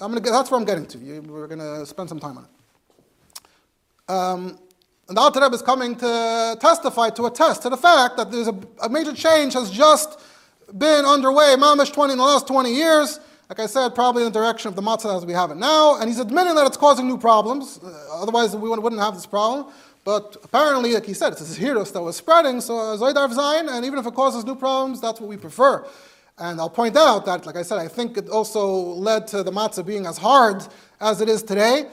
[0.00, 0.98] I'm gonna get, that's where I'm getting to.
[0.98, 2.50] You, We're going to spend some time on it.
[4.10, 4.58] Um,
[5.08, 8.88] and the is coming to testify, to attest to the fact that there's a, a
[8.88, 10.20] major change has just
[10.76, 14.38] been underway, mamish 20 in the last 20 years, like I said, probably in the
[14.38, 17.08] direction of the matzah as we have it now, and he's admitting that it's causing
[17.08, 17.80] new problems.
[17.82, 19.66] Uh, otherwise, we wouldn't have this problem.
[20.04, 23.84] But apparently, like he said, it's this hirus that was spreading, so Zoidarv Zayin, and
[23.84, 25.84] even if it causes new problems, that's what we prefer.
[26.38, 29.50] And I'll point out that, like I said, I think it also led to the
[29.50, 30.62] matzah being as hard
[31.00, 31.86] as it is today.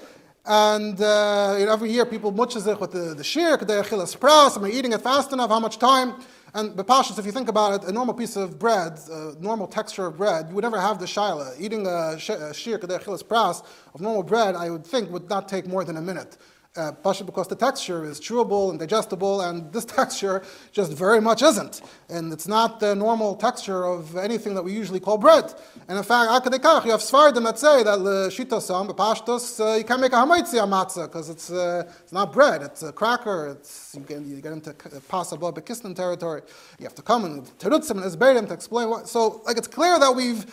[0.45, 4.55] And uh, you know, every year people mutchazich with the, the shir, kedei achilas pras,
[4.57, 6.13] am I eating it fast enough, how much time?
[6.57, 10.07] And Bapashas, if you think about it, a normal piece of bread, a normal texture
[10.07, 11.53] of bread, you would never have the shaila.
[11.59, 15.83] Eating a, shir kadeh pras of normal bread, I would think would not take more
[15.83, 16.35] than a minute
[16.77, 21.81] uh, because the texture is chewable and digestible, and this texture just very much isn't.
[22.09, 25.53] And it's not the normal texture of anything that we usually call bread.
[25.87, 30.13] And in fact, you have svardim that say that shitasam, pashtos, uh, you can't make
[30.13, 34.21] a hamaitzi matzah because it's, uh, it's not bread, it's a cracker, it's, you, get,
[34.21, 36.41] you get into pasabah bekistan territory.
[36.79, 39.07] You have to come and terutzim and esberim to explain what.
[39.07, 40.45] So, like, it's clear that we've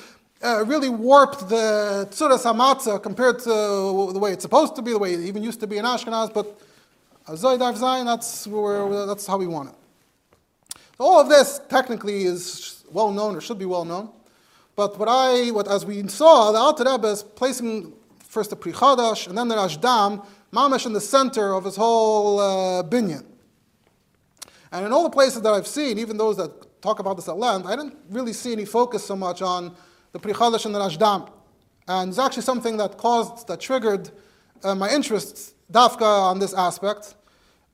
[0.44, 4.98] uh, really warped the tzuras hamatzah compared to the way it's supposed to be, the
[4.98, 6.61] way it even used to be in Ashkenaz, but
[7.28, 9.74] Zoy Darv Zayin, that's, where, that's how we want it.
[10.98, 14.11] So all of this technically is well known or should be well known.
[14.76, 18.72] But what I, what as we saw, the Alter Rebbe is placing first the Pri
[18.72, 23.24] Chadash and then the Rashdam, Mamash in the center of his whole uh, binyan.
[24.70, 27.37] And in all the places that I've seen, even those that talk about this at
[27.37, 29.74] length, I didn't really see any focus so much on
[30.14, 31.29] the Pri Chadash and the Rashdam.
[31.88, 34.11] And it's actually something that caused, that triggered
[34.62, 37.16] uh, my interest, dafka, on this aspect.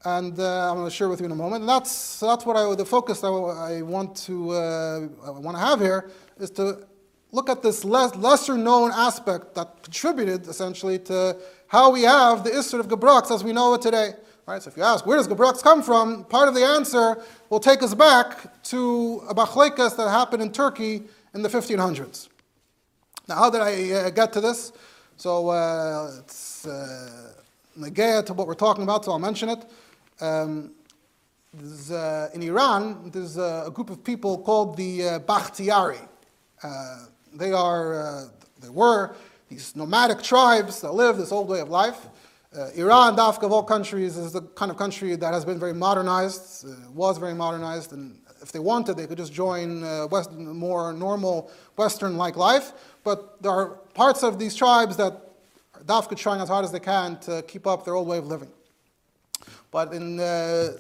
[0.07, 1.61] And uh, I'm going to share with you in a moment.
[1.61, 5.62] And that's, that's what I, the focus I, I want to, uh, I want to
[5.62, 6.87] have here is to
[7.31, 11.37] look at this less, lesser known aspect that contributed essentially to
[11.68, 14.14] how we have the Isser of Gebraks as we know it today.
[14.46, 16.24] Right, so if you ask, where does Gebraks come from?
[16.24, 21.03] Part of the answer will take us back to a Bachlekas that happened in Turkey
[21.35, 22.29] in the 1500s.
[23.30, 24.72] Now, how did I uh, get to this?
[25.16, 27.32] So uh, it's uh,
[27.76, 29.64] to what we're talking about, so I'll mention it.
[30.20, 30.72] Um,
[31.92, 36.00] uh, in Iran, there's a group of people called the uh, Bakhtiari.
[36.60, 38.24] Uh, they are, uh,
[38.60, 39.14] they were
[39.48, 42.08] these nomadic tribes that live this old way of life.
[42.52, 45.74] Uh, Iran, Dafka of all countries, is the kind of country that has been very
[45.74, 50.33] modernized, uh, was very modernized, and if they wanted, they could just join uh, West,
[50.33, 52.72] more normal Western-like life.
[53.05, 55.12] But there are parts of these tribes that
[55.74, 58.26] are Dafka trying as hard as they can to keep up their old way of
[58.26, 58.50] living.
[59.70, 60.72] But in uh,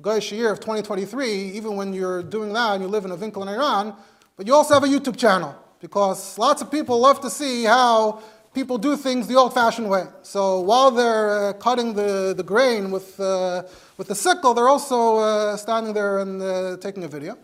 [0.00, 3.42] Goyish year of 2023, even when you're doing that and you live in a Vinkel
[3.42, 3.94] in Iran,
[4.36, 8.22] but you also have a YouTube channel because lots of people love to see how
[8.54, 10.04] people do things the old-fashioned way.
[10.22, 13.64] So while they're uh, cutting the, the grain with, uh,
[13.98, 17.36] with the sickle, they're also uh, standing there and uh, taking a video.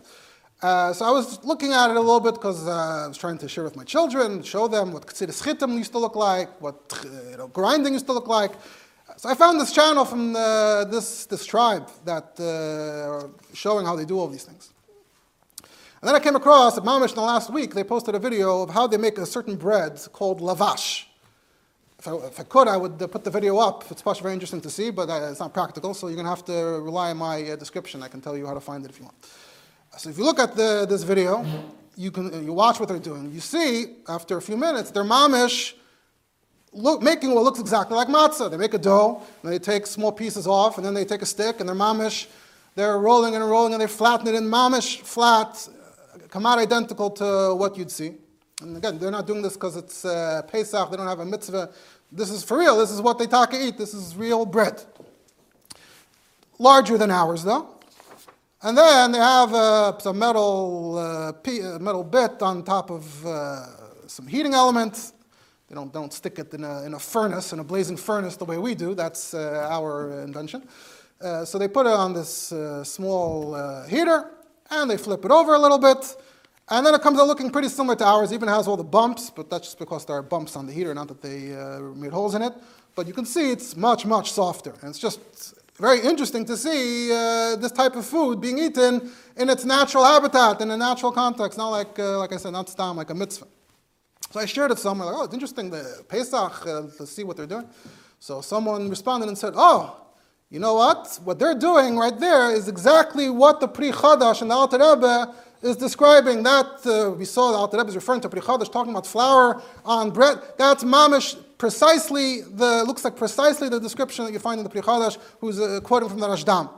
[0.61, 3.39] Uh, so I was looking at it a little bit because uh, I was trying
[3.39, 6.79] to share with my children, show them what Ktsidis Chitim used to look like, what
[7.03, 8.51] you know, grinding used to look like.
[9.17, 12.39] So I found this channel from this, this tribe that
[13.53, 14.71] showing how they do all these things.
[16.01, 18.71] And then I came across Mamish in the last week, they posted a video of
[18.71, 21.05] how they make a certain bread called lavash.
[21.99, 23.85] If I, if I could, I would uh, put the video up.
[23.91, 26.31] It's possibly very interesting to see, but uh, it's not practical, so you're going to
[26.31, 28.01] have to rely on my uh, description.
[28.01, 29.15] I can tell you how to find it if you want.
[29.99, 31.45] So if you look at the, this video,
[31.95, 33.31] you, can, you watch what they're doing.
[33.31, 35.73] You see, after a few minutes, they're mamish
[36.73, 38.49] look, making what looks exactly like matzah.
[38.49, 41.27] They make a dough, and they take small pieces off, and then they take a
[41.27, 42.25] stick, and they're mamish.
[42.73, 45.69] They're rolling and rolling, and they flatten it in mamish flat,
[46.31, 48.13] come out identical to what you'd see.
[48.61, 51.69] And again, they're not doing this because it's uh, Pesach, they don't have a mitzvah.
[52.11, 54.81] This is for real, this is what they taka eat, this is real bread.
[56.57, 57.67] Larger than ours, though.
[58.61, 63.65] And then they have uh, some metal, uh, p- metal bit on top of uh,
[64.07, 65.13] some heating elements.
[65.67, 68.45] They don't, don't stick it in a, in a furnace, in a blazing furnace, the
[68.45, 68.93] way we do.
[68.93, 70.67] That's uh, our invention.
[71.19, 74.31] Uh, so they put it on this small heater
[74.71, 76.15] and they flip it over a little bit,
[76.69, 79.29] and then it comes out looking pretty similar to ours, even has all the bumps,
[79.29, 82.11] but that's just because there are bumps on the heater, not that they uh, made
[82.11, 82.53] holes in it.
[82.95, 84.73] But you can see it's much, much softer.
[84.81, 85.19] And it's just
[85.77, 90.61] very interesting to see uh, this type of food being eaten in its natural habitat,
[90.61, 93.47] in a natural context, not like, uh, like I said, not stam, like a mitzvah.
[94.31, 97.35] So I shared it somewhere, like, oh, it's interesting, the Pesach, uh, to see what
[97.35, 97.67] they're doing.
[98.19, 100.00] So someone responded and said, oh,
[100.51, 101.17] you know what?
[101.23, 105.33] What they're doing right there is exactly what the Pri Chadash and the Alter Rebbe
[105.61, 106.43] is describing.
[106.43, 109.61] That uh, we saw the Alter Rebbe is referring to Pri Chadash, talking about flour
[109.85, 110.39] on bread.
[110.57, 114.81] That's mamish, precisely the looks like precisely the description that you find in the Pri
[114.81, 116.69] Chadash, who's uh, quoting from the Rashdam.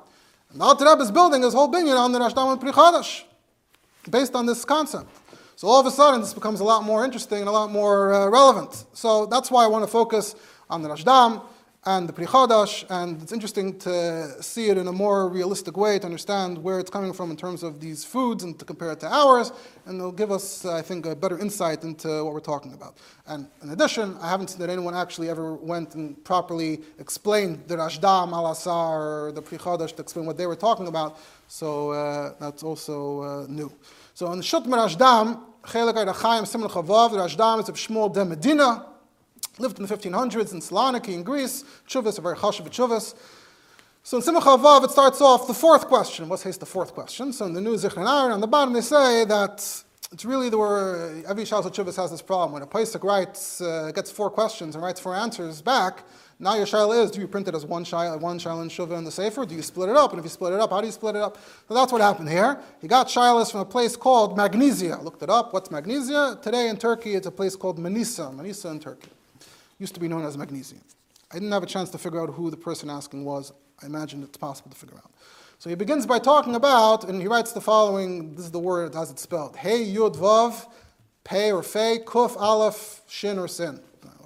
[0.52, 3.24] And the Alter Rebbe is building his whole binyan on the Rashdam and Pri Chadash,
[4.08, 5.10] based on this concept.
[5.56, 8.14] So all of a sudden, this becomes a lot more interesting and a lot more
[8.14, 8.86] uh, relevant.
[8.94, 10.36] So that's why I want to focus
[10.70, 11.42] on the Rashdam
[11.86, 16.00] and the Pri Chadash, and it's interesting to see it in a more realistic way
[16.00, 19.02] to understand where it's coming from in terms of these foods and to compare it
[19.02, 19.52] to ours,
[19.86, 22.98] and it'll give us, I think, a better insight into what we're talking about.
[23.28, 27.76] And in addition, I haven't seen that anyone actually ever went and properly explained the
[27.76, 31.20] Rashdam al Asar or the Pri Chadash to explain what they were talking about,
[31.50, 33.70] so uh, that's also uh, new.
[34.14, 38.24] So in the Shut Rashdam, Chelik Chaim Simon Chavav, the Rashdam is of Shmuel de
[38.24, 38.86] Medina,
[39.60, 41.64] lived in the 1500s in Saloniki in Greece.
[41.88, 43.16] Chuvas are very chashav chuvas.
[44.06, 46.28] So in Simcha Vav, it starts off the fourth question.
[46.28, 47.32] What's his the fourth question?
[47.32, 51.24] So in the new Zichron on the bottom, they say that it's really the word,
[51.26, 52.52] every Chuvas has this problem.
[52.52, 56.04] When a Paisik writes, uh, gets four questions and writes four answers back,
[56.40, 58.98] now your shaila is, do you print it as one shaila, one shaila in Shuvah
[58.98, 59.46] in the Sefer?
[59.46, 60.12] Do you split it up?
[60.12, 61.38] And if you split it up, how do you split it up?
[61.68, 62.60] So that's what happened here.
[62.82, 65.00] He got shailas from a place called Magnesia.
[65.02, 65.54] Looked it up.
[65.54, 66.40] What's Magnesia?
[66.42, 68.36] Today in Turkey, it's a place called Manisa.
[68.36, 69.10] Manisa in Turkey
[69.80, 70.82] used to be known as magnesium.
[71.32, 73.52] I didn't have a chance to figure out who the person asking was.
[73.82, 75.12] I imagine it's possible to figure out.
[75.58, 78.96] So he begins by talking about, and he writes the following this is the word
[78.96, 80.68] as it's spelled Hey Yud Vav,
[81.24, 83.80] Pei or Fei, Kuf Aleph, Shin or Sin.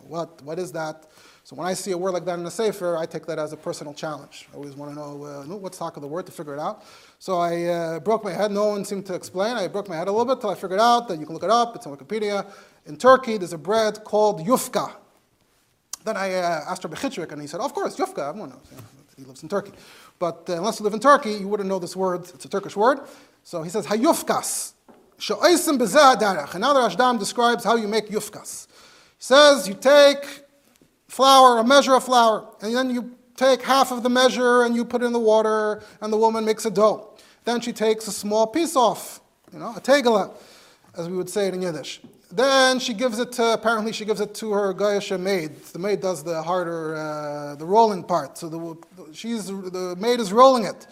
[0.03, 1.05] What, what is that?
[1.43, 3.53] So when I see a word like that in a Sefer, I take that as
[3.53, 4.49] a personal challenge.
[4.51, 6.59] I always want to know uh, what's the talk of the word to figure it
[6.59, 6.83] out.
[7.19, 8.51] So I uh, broke my head.
[8.51, 9.55] No one seemed to explain.
[9.55, 11.43] I broke my head a little bit until I figured out that you can look
[11.43, 11.75] it up.
[11.75, 12.51] It's on Wikipedia.
[12.85, 14.91] In Turkey, there's a bread called yufka.
[16.07, 18.61] Then I uh, asked Rabbi Chitrik, and he said, Of course, Yufka, everyone knows.
[19.17, 19.73] He lives in Turkey.
[20.19, 22.21] But uh, unless you live in Turkey, you wouldn't know this word.
[22.33, 22.99] It's a Turkish word.
[23.43, 24.71] So he says, Hayufkas.
[25.29, 28.67] And now the Rashdam describes how you make yufkas.
[29.17, 30.45] He says, You take
[31.09, 34.85] flour, a measure of flour, and then you take half of the measure and you
[34.85, 37.17] put it in the water, and the woman makes a dough.
[37.43, 39.19] Then she takes a small piece off,
[39.51, 40.33] you know, a tegela,
[40.95, 41.99] as we would say it in Yiddish.
[42.29, 45.63] Then she gives it to, apparently she gives it to her Gayasha maid.
[45.63, 48.37] The maid does the harder, uh, the rolling part.
[48.37, 50.87] So the, she's, the maid is rolling it.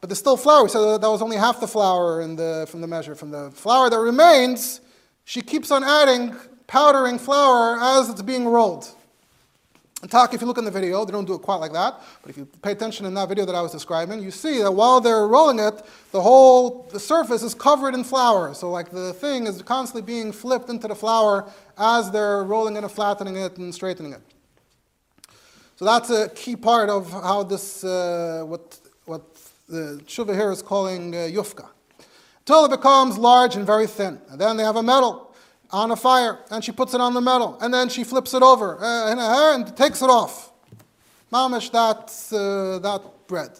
[0.00, 0.68] But there's still flour.
[0.68, 3.14] So that was only half the flour in the, from the measure.
[3.14, 4.80] From the flour that remains,
[5.24, 6.36] she keeps on adding,
[6.66, 8.88] powdering flour as it's being rolled.
[10.04, 11.98] And talk, if you look in the video, they don't do it quite like that,
[12.20, 14.70] but if you pay attention in that video that I was describing, you see that
[14.70, 18.52] while they're rolling it, the whole the surface is covered in flour.
[18.52, 22.82] So like the thing is constantly being flipped into the flour as they're rolling it
[22.82, 24.20] and flattening it and straightening it.
[25.76, 29.22] So that's a key part of how this, uh, what, what
[29.70, 31.66] the tshuva here is calling uh, yufka.
[32.40, 34.20] Until it becomes large and very thin.
[34.28, 35.33] And then they have a metal
[35.74, 38.42] on a fire, and she puts it on the metal, and then she flips it
[38.42, 40.52] over uh, in hair and takes it off.
[41.32, 43.50] Mamish, that, uh, that bread.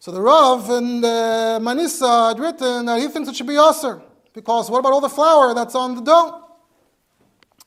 [0.00, 4.02] So the Rav and uh, Manisa had written that he thinks it should be Aser,
[4.34, 6.42] because what about all the flour that's on the dough?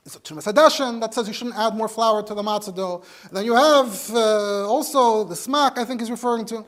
[0.06, 3.04] It's a Tumas that says you shouldn't add more flour to the matzah dough.
[3.28, 6.63] And then you have uh, also the Smak, I think he's referring to.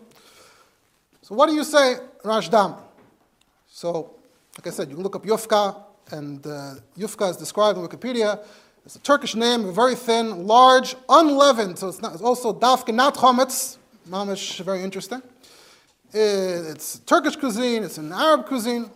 [1.21, 2.82] So what do you say, Rashdam?
[3.67, 4.15] So,
[4.58, 8.43] like I said, you can look up Yufka, and uh, Yufka is described in Wikipedia.
[8.85, 11.77] It's a Turkish name, very thin, large, unleavened.
[11.77, 13.77] So it's, not, it's also dafka, not chometz.
[14.09, 15.21] Mamish, very interesting.
[16.11, 18.89] It's Turkish cuisine, it's an Arab cuisine.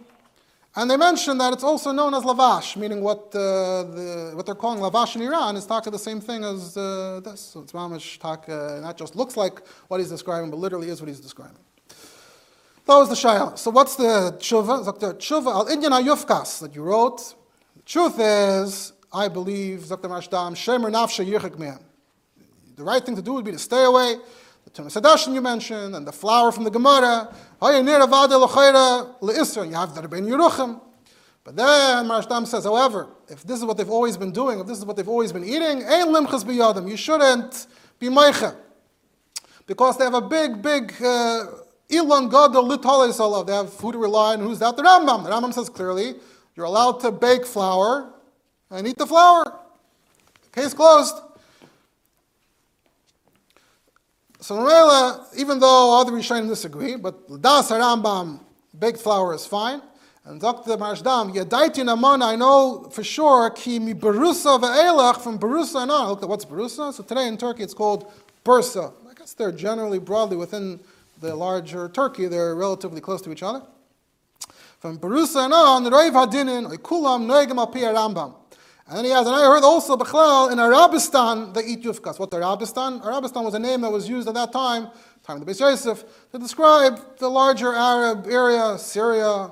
[0.75, 4.55] And they mention that it's also known as lavash, meaning what, uh, the, what they're
[4.55, 7.41] calling lavash in Iran is taka the same thing as uh, this.
[7.41, 11.09] So it's mamish taka, not just looks like what he's describing, but literally is what
[11.09, 11.59] he's describing.
[12.85, 13.57] That was the shayla.
[13.57, 14.99] So what's the tshuva?
[14.99, 17.35] The tshuva al Inyan Ayufkas that you wrote.
[17.77, 21.79] The truth is, I believe, Zakta Rashdam, Shemer Nafsha Yichik Man.
[22.75, 24.17] The right thing to do would be to stay away.
[24.65, 27.33] The Hadashin you mentioned, and the flour from the Gemara.
[27.61, 27.91] You have
[29.95, 30.81] that Ben Yeruchim.
[31.43, 34.77] But then Maharashdam says, however, if this is what they've always been doing, if this
[34.77, 35.81] is what they've always been eating,
[36.87, 37.67] you shouldn't
[37.99, 38.55] be meicha.
[39.67, 41.45] Because they have a big, big uh,
[42.01, 44.39] They have food to rely on.
[44.39, 44.75] Who's that?
[44.75, 45.23] The Rambam.
[45.23, 46.15] The Rambam says clearly,
[46.55, 48.13] you're allowed to bake flour
[48.69, 49.59] and eat the flour.
[50.51, 51.15] Case closed.
[54.39, 58.39] So Mamela, even though other Rishonim disagree, but Das Rambam,
[58.77, 59.81] baked flour is fine.
[60.25, 60.77] And Dr.
[60.77, 66.09] Marshdam, Yadaiti Naman, I know for sure, ki mi Barusa ve'elach, from Barusa and on.
[66.09, 66.93] Look at what's Barusa?
[66.93, 68.11] So today in Turkey it's called
[68.45, 68.93] Bursa.
[69.09, 70.79] I guess they're generally broadly within
[71.23, 73.61] the larger Turkey, they're relatively close to each other.
[74.79, 78.35] From Barusa and on, Reiv Hadinin, Noegim Al Rambam.
[78.85, 82.19] And then he has, and I heard also Bechlal in Arabistan they eat yufkas.
[82.19, 83.01] What Arabistan?
[83.01, 84.89] Arabistan was a name that was used at that time,
[85.23, 86.03] time of the Beis Yosef,
[86.33, 89.49] to describe the larger Arab area, Syria,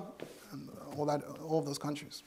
[0.51, 2.23] and all that, all those countries.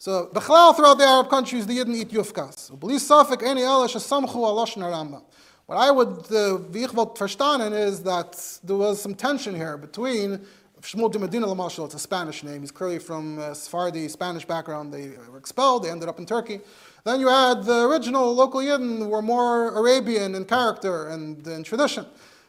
[0.00, 2.72] So Bechlal throughout the Arab countries they didn't eat yufkas.
[2.72, 5.22] B'li Safik Eni Ela Shesamchu Alosh Rambam.
[5.70, 10.40] What I would, uh, ich verstanden is that there was some tension here between
[10.82, 12.62] Shmuel de Medina Lamashal, it's a Spanish name.
[12.62, 14.92] He's clearly from uh, Sephardi, Spanish background.
[14.92, 16.58] They were expelled, they ended up in Turkey.
[17.04, 22.04] Then you had the original local Yidden were more Arabian in character and in tradition.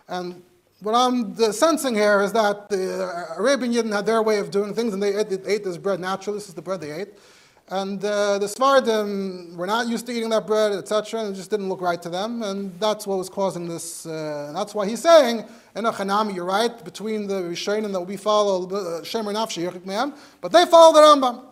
[0.07, 0.41] And
[0.79, 4.95] what I'm sensing here is that the Arabian Yidden had their way of doing things
[4.95, 6.39] and they ate, they ate this bread naturally.
[6.39, 7.09] This is the bread they ate.
[7.71, 11.49] And uh, the Sephardim were not used to eating that bread, etc., and it just
[11.49, 12.43] didn't look right to them.
[12.43, 14.05] And that's what was causing this.
[14.05, 15.45] Uh, and that's why he's saying,
[15.77, 20.51] in a Chanami, you're right, between the Rishonim that we follow, uh, Shemer Nafshi, but
[20.51, 21.45] they follow the Rambam.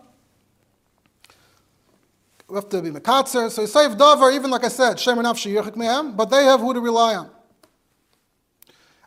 [2.50, 3.50] We have to be Mekatzer.
[3.50, 6.82] So Yisayv Dover, even like I said, Shemer Nafshi, Yerchik but they have who to
[6.82, 7.30] rely on.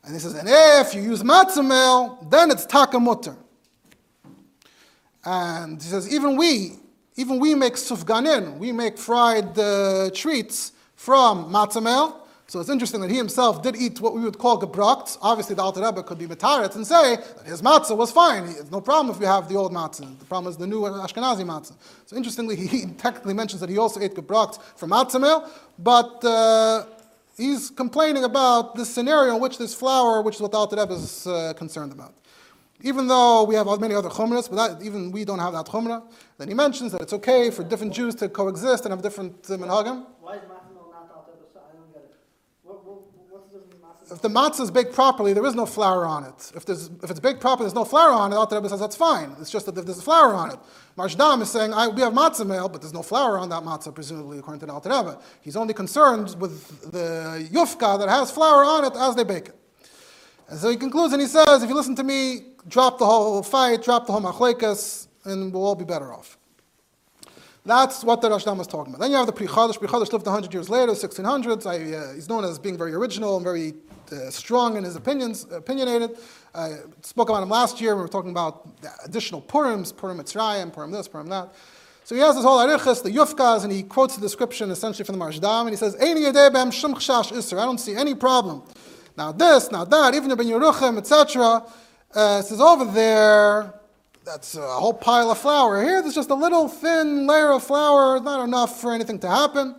[0.02, 3.36] And he says, and if you use matzah then it's takamutter.
[5.26, 6.78] And he says, even we,
[7.16, 12.18] even we make sufganin, we make fried uh, treats from matzah meal.
[12.46, 15.16] So it's interesting that he himself did eat what we would call gebrakt.
[15.22, 18.54] Obviously, the Alter Rebbe could be metaret and say that his matzah was fine.
[18.70, 20.18] No problem if you have the old matzah.
[20.18, 21.72] The problem is the new Ashkenazi matzah.
[22.04, 26.84] So interestingly, he technically mentions that he also ate gebrakt from matzah meal, but uh,
[27.36, 30.92] he's complaining about this scenario in which this flour, which is what the Alter Rebbe
[30.92, 32.14] is uh, concerned about.
[32.84, 36.02] Even though we have many other chumras, but that, even we don't have that chumrah,
[36.38, 39.54] then he mentions that it's okay for different Jews to coexist and have different uh,
[39.56, 40.04] minhagim.
[40.20, 41.36] Why is matzah not there?
[41.54, 42.16] I don't get it.
[42.64, 46.04] What, what, what's the matzah If the matzah is baked properly, there is no flour
[46.04, 46.52] on it.
[46.56, 48.96] If, there's, if it's baked properly, there's no flour on it, Alter Rebbe says that's
[48.96, 49.36] fine.
[49.40, 50.58] It's just that if there's a flour on it.
[50.98, 53.94] Marshdam is saying, I, we have matzah meal, but there's no flour on that matzah,
[53.94, 55.20] presumably, according to the Alter Rebbe.
[55.40, 59.56] He's only concerned with the yufka that has flour on it as they bake it.
[60.52, 63.42] And so he concludes and he says, if you listen to me, drop the whole
[63.42, 66.36] fight, drop the whole machlekas, and we'll all be better off.
[67.64, 69.00] That's what the Rashdam was talking about.
[69.00, 69.78] Then you have the Pri Chadash.
[69.78, 71.64] Pri Chadash lived 100 years later, 1600s.
[71.64, 73.72] I, uh, he's known as being very original and very
[74.12, 76.18] uh, strong in his opinions, opinionated.
[76.54, 77.92] I spoke about him last year.
[77.92, 78.68] When we were talking about
[79.06, 81.54] additional Purims, Purim Mitzrayim, Purim this, Purim that.
[82.04, 85.18] So he has this whole arichas, the yufkas, and he quotes the description essentially from
[85.18, 85.96] the Marshdam, and he says.
[85.98, 88.62] I don't see any problem.
[89.16, 91.64] Now this, now that, even Ben Yeruchim, etc.
[92.14, 93.74] Uh, says over there,
[94.24, 95.82] that's a whole pile of flour.
[95.82, 99.74] Here, there's just a little thin layer of flour, not enough for anything to happen.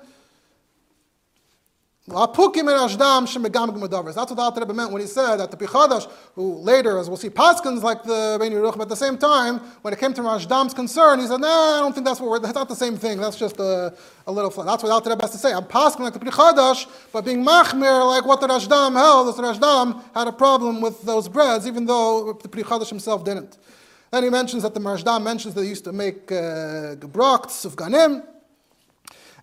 [2.05, 6.97] That's what the Alter Rebbe meant when he said that the Pri Chadash, who later,
[6.97, 10.13] as we'll see, Paskins like the Ben Yeruchim, at the same time, when it came
[10.15, 12.75] to Rashdam's concern, he said, nah, I don't think that's what we're, that's not the
[12.75, 13.93] same thing, that's just a,
[14.27, 14.65] a little flour.
[14.65, 15.53] That's what Alter Rebbe has to say.
[15.53, 19.41] I'm Paskin like the Pri Chadash, but being Machmir like what the Rashdam held, the
[19.41, 23.57] Rashdam had a problem with those breads, even though the Pri Chadash himself didn't.
[24.11, 28.23] Then he mentions that the Marshdam mentions that they used to make uh, gebrakt, sufganim,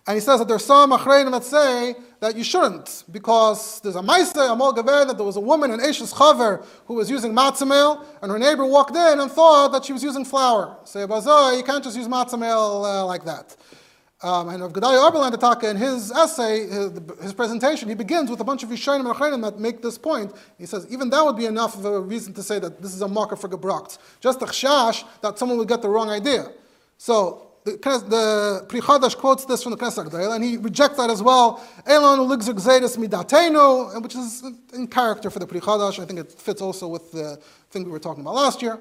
[0.07, 4.01] and he says that there's some achreinim that say that you shouldn't, because there's a
[4.01, 7.67] Maise, a Gaver, that there was a woman, an Eshes Chaver, who was using matzah
[7.67, 10.77] meal, and her neighbor walked in and thought that she was using flour.
[10.85, 13.55] Say, Bazoy, you can't just use matzah meal uh, like that.
[14.23, 16.91] Um, and of Gedalia Oberlander taka, in his essay, his,
[17.23, 20.31] his, presentation, he begins with a bunch of Yishanim and that make this point.
[20.59, 23.01] He says, even that would be enough of a reason to say that this is
[23.01, 23.97] a marker for Gebrakt.
[24.19, 26.51] Just a chshash that someone would get the wrong idea.
[26.99, 27.71] So, the,
[28.07, 31.63] the Pri Chadash quotes this from the Knesses Hagedolah, and he rejects that as well.
[31.85, 34.43] Elon midatenu, which is
[34.73, 36.01] in character for the Pri Chadash.
[36.01, 37.39] I think it fits also with the
[37.69, 38.79] thing we were talking about last year.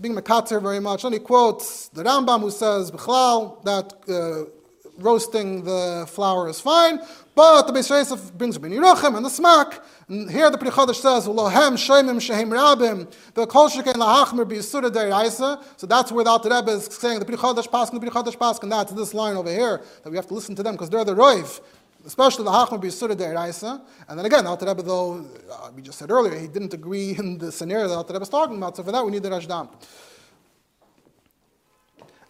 [0.00, 1.04] Being Mekatzer very much.
[1.04, 4.50] And he quotes the Rambam who says, B'chlal, that uh,
[4.98, 7.00] roasting the flour is fine,
[7.34, 9.80] but the Beis Yosef brings Ben Yeruchim and the Smak.
[10.08, 14.90] And here the Pri Chadash says, "Lohem shemim shehem rabim the kol sheken lahachmer b'yisuda
[14.90, 18.10] deraisa." So that's where the Alter Rebbe is saying the Pri Chadash paskin, the Pri
[18.10, 18.70] Chadash paskin.
[18.70, 21.14] That's this line over here that we have to listen to them because they're the
[21.14, 21.60] roiv.
[22.06, 23.82] Especially the Hachmer Deiraisa.
[24.08, 27.36] And then again, Alter Rebbe, though, uh, we just said earlier, he didn't agree in
[27.36, 29.68] the scenario that Alter Rebbe is talking about, so for that we need the Rashdam.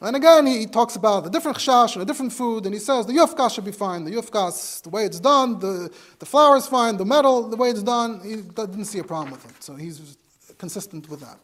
[0.01, 3.07] And again, he talks about the different chash and a different food, and he says
[3.07, 4.05] the yufkas should be fine.
[4.05, 5.91] The yufkas, the way it's done, the,
[6.21, 9.33] the flour is fine, the metal, the way it's done, he didn't see a problem
[9.33, 9.63] with it.
[9.63, 10.17] So he's
[10.57, 11.39] consistent with that.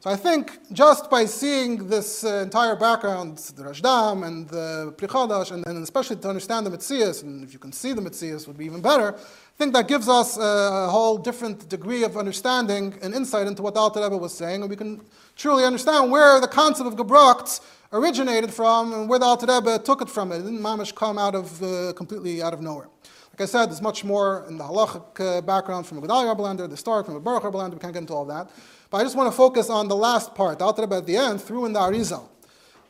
[0.00, 5.06] So I think just by seeing this uh, entire background, the Rashdam and the Pri
[5.06, 8.58] Chadash, and, especially to understand the Metzias, and if you can see the Metzias would
[8.58, 13.14] be even better, I think that gives us a whole different degree of understanding and
[13.14, 15.02] insight into what Alter Rebbe was saying, and we can
[15.36, 17.60] truly understand where the concept of Gebrakt
[17.92, 20.32] originated from and where the Alter Rebbe took it from.
[20.32, 22.88] It didn't mamish come out of uh, completely out of nowhere.
[23.32, 26.68] Like I said, there's much more in the halachic uh, background from a Gedalia Rebbe
[26.68, 28.50] the start from a Baruch Rebbe We can't get into all that.
[28.90, 30.58] But I just want to focus on the last part.
[30.58, 32.28] The Alter Rebbe at the end threw in the Arizal.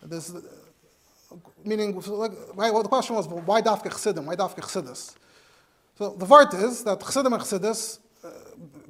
[0.02, 0.34] This,
[1.64, 4.26] meaning, like, well, the question was, why Dafke Chassidim?
[4.26, 5.14] Why Dafke Chassidus?
[5.96, 8.00] So the vart is that Chassidim and Chassidus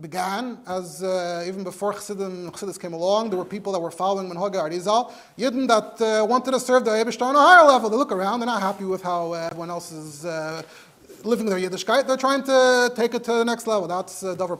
[0.02, 4.28] began as uh, even before Chassidim Chassidus came along, there were people that were following
[4.28, 7.88] Menhoga Arizal, Yidden that uh, wanted to serve the Eibishter on a higher level.
[7.88, 10.62] They look around, they're not happy with how uh, everyone else is uh,
[11.22, 12.06] living their Yiddishkeit.
[12.06, 13.86] They're trying to take it to the next level.
[13.86, 14.58] That's uh, Dover.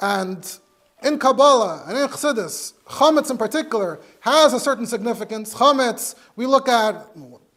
[0.00, 0.58] And
[1.04, 5.54] in Kabbalah and in Chassidus, Chametz in particular has a certain significance.
[5.54, 6.94] Chametz, we look at,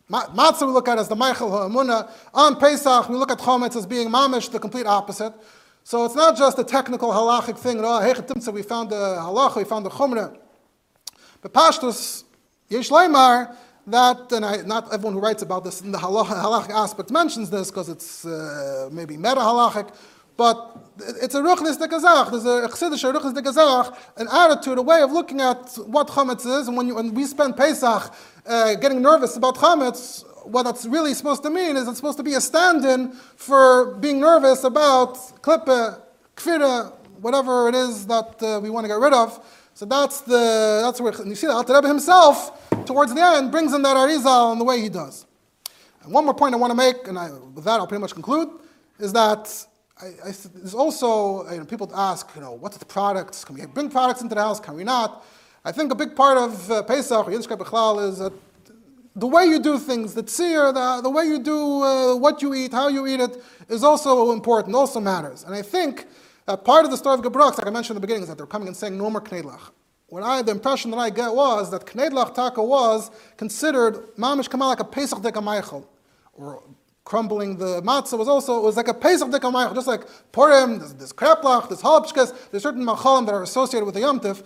[0.10, 2.12] Matzah we look at as the Michael Ha'amunah.
[2.36, 5.34] On Pesach, we look at Chametz as being Mamish, the complete opposite.
[5.88, 7.80] So it's not just a technical halachic thing.
[7.80, 10.36] Oh, we found the halacha, we found the chumrah.
[11.44, 12.24] But Pashtus,
[12.70, 13.56] Yesh Leimar,
[13.86, 17.70] that, and I, not everyone who writes about this in the halachic aspect mentions this
[17.70, 19.94] because it's uh, maybe meta halachic,
[20.36, 20.76] but
[21.22, 22.32] it's a ruchnis de gazach.
[22.32, 26.48] There's a chsidish ruchnis de gazach, an attitude, a way of looking at what chametz
[26.48, 26.68] is.
[26.68, 28.12] And when, you, when we spend Pesach
[28.48, 32.24] uh, getting nervous about chametz, what that's really supposed to mean is it's supposed to
[32.24, 36.00] be a stand-in for being nervous about klippe,
[36.36, 39.44] kfira, whatever it is that uh, we want to get rid of.
[39.74, 43.74] So that's the that's where you see that Alter Rebbe himself towards the end brings
[43.74, 45.26] in that Arizal in the way he does.
[46.04, 48.14] And one more point I want to make, and I, with that I'll pretty much
[48.14, 48.50] conclude,
[49.00, 49.66] is that
[50.02, 53.44] I, I, there's also you know, people ask, you know, what's the products?
[53.44, 54.60] Can we bring products into the house?
[54.60, 55.26] Can we not?
[55.64, 58.34] I think a big part of uh, Pesach or Yiddishkeit Bechlal is that
[59.16, 62.54] the way you do things, the tzir, the, the way you do uh, what you
[62.54, 65.44] eat, how you eat it, is also important, also matters.
[65.44, 66.06] And I think
[66.46, 68.38] that part of the story of Gebrach, like I mentioned in the beginning, is that
[68.38, 69.72] they're coming and saying no more knedlach.
[70.08, 74.70] What I, the impression that I get was that knedlach taka was considered mamish kamal
[74.70, 75.86] like a Pesach deka
[76.34, 76.62] or
[77.06, 80.02] crumbling the matzah was also, it was like a Pesach Dekamayach, just like
[80.32, 84.44] Purim, there's, Kreplach, there's Halapshkes, there's certain machalim that are associated with the Yom Tif.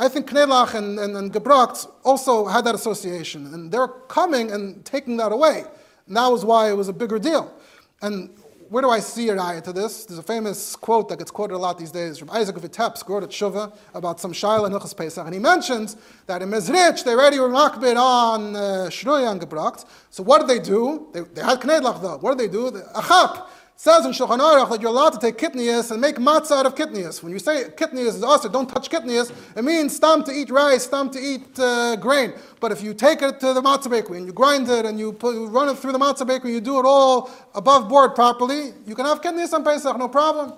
[0.00, 4.84] I think Knelach and, and, and Gebracht also had that association, and they're coming and
[4.84, 5.64] taking that away.
[6.06, 7.52] And that was why it was a bigger deal.
[8.00, 8.30] And
[8.68, 10.04] where do I see a ayah to this?
[10.04, 13.08] There's a famous quote that gets quoted a lot these days from Isaac of Vitebsk,
[13.08, 15.96] wrote at about some Shaila and Pesach, and he mentions
[16.26, 18.58] that in Mezrich they already were makbid on uh,
[18.90, 19.84] Shruya and Gebracht.
[20.10, 21.08] So what did they do?
[21.12, 22.18] They, they had Knedlach though.
[22.18, 22.70] What did they do?
[22.70, 23.48] Achap
[23.80, 26.74] says in Shulchan Aruch that you're allowed to take kitnias and make matzah out of
[26.74, 27.22] kitnias.
[27.22, 30.82] When you say kitnias is also don't touch kitnias, it means stam to eat rice,
[30.82, 32.32] stam to eat uh, grain.
[32.58, 35.12] But if you take it to the matzah bakery and you grind it and you,
[35.12, 38.72] put, you run it through the matzah bakery, you do it all above board properly,
[38.84, 40.54] you can have kitnias on Pesach, no problem.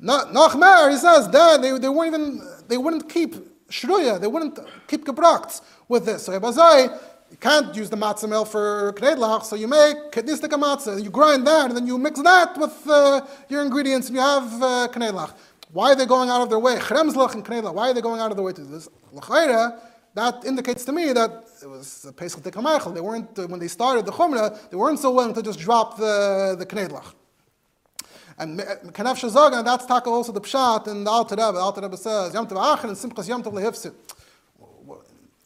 [0.00, 3.34] Nachmer, he says, that they, they weren't even, they wouldn't keep
[3.68, 6.26] shruya, they wouldn't keep gebrachts with this.
[6.26, 6.96] So Ebazai,
[7.30, 11.46] you can't use the matzah meal for knedlach, so you make kedistika matzah, you grind
[11.46, 15.34] that, and then you mix that with uh, your ingredients, and you have uh, knedlach.
[15.72, 16.76] Why are they going out of their way?
[16.76, 17.74] Chremslach and knedlach.
[17.74, 18.88] Why are they going out of their way to do this?
[19.12, 19.78] L'chayra,
[20.14, 22.94] that indicates to me that it was Pesach Dikamaychel.
[22.94, 25.98] They weren't, uh, when they started the Chumrah, they weren't so willing to just drop
[25.98, 27.12] the, the knedlach.
[28.38, 31.52] And Kanef Shazog, that's taka also the Pshat in the Alter Rebbe.
[31.52, 33.92] The Alter Rebbe says, Yom Tov Acher and Simchas Yom Tov Lehifsit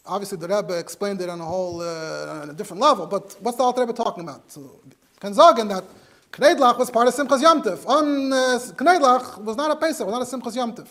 [0.07, 3.07] obviously the Rebbe explained it on a whole uh, on a different level.
[3.07, 4.51] But what's the Alter Rebbe talking about?
[4.51, 4.81] So,
[5.21, 5.85] Kanzagen that
[6.33, 7.87] Knedlach was part of Simchas Yomtiv.
[7.87, 10.89] On uh, Knedlach was not a Pesach, was not a Simchas Yomtiv.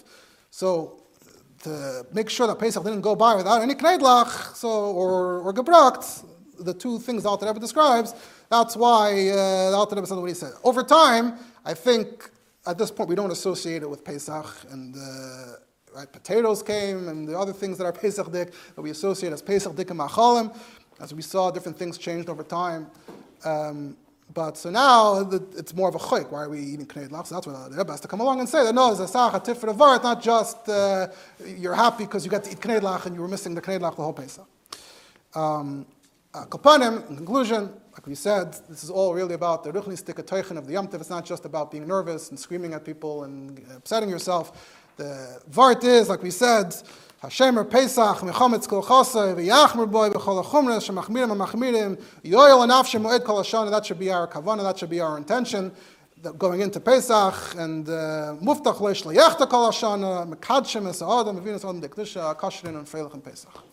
[0.51, 1.03] So
[1.63, 6.25] to make sure that Pesach didn't go by without any Knedlach, so or or Gebracht,
[6.59, 8.13] the two things the Alter Rebbe describes.
[8.49, 10.53] That's why uh, the Alter Rebbe said what he said.
[10.63, 11.33] Over time,
[11.65, 12.29] I think
[12.67, 14.95] at this point we don't associate it with Pesach and.
[14.95, 15.57] Uh,
[15.95, 16.11] right?
[16.11, 19.75] Potatoes came and the other things that are Pesach dik that we associate as Pesach
[19.75, 20.55] dik and Machalim.
[20.99, 22.87] As we saw, different things changed over time.
[23.43, 23.97] Um,
[24.33, 26.31] but so now it's more of a chayk.
[26.31, 27.27] Why are we eating knedlach?
[27.27, 29.03] So that's what the Rebbe has to come along and say that no, it's a
[29.03, 29.93] tif for the.
[29.93, 31.07] It's not just uh,
[31.45, 34.03] you're happy because you got to eat knedlach and you were missing the knedlach the
[34.03, 34.45] whole Pesach.
[35.33, 35.85] Um,
[36.33, 40.65] uh, in conclusion, like we said, this is all really about the ruchni stikatoichin of
[40.65, 44.80] the Yom It's not just about being nervous and screaming at people and upsetting yourself.
[45.01, 46.67] The vart is, like we said,
[47.23, 53.41] Hashemer Pesach, Mechometz Kol Chosei, V'yachmer Boy, B'chol HaChumra, Shemachmirim HaMachmirim, Yoyel Anaf Moed Kol
[53.41, 55.71] Hashana, that should be our kavanah, that should be our intention,
[56.37, 61.81] going into Pesach, and uh, Muftach Leish Leyechta Kol Hashana, Mekadshim Es Adam, Mevinus Adam
[61.81, 63.70] Dekdusha, Kashrin, and Freilach and Pesach.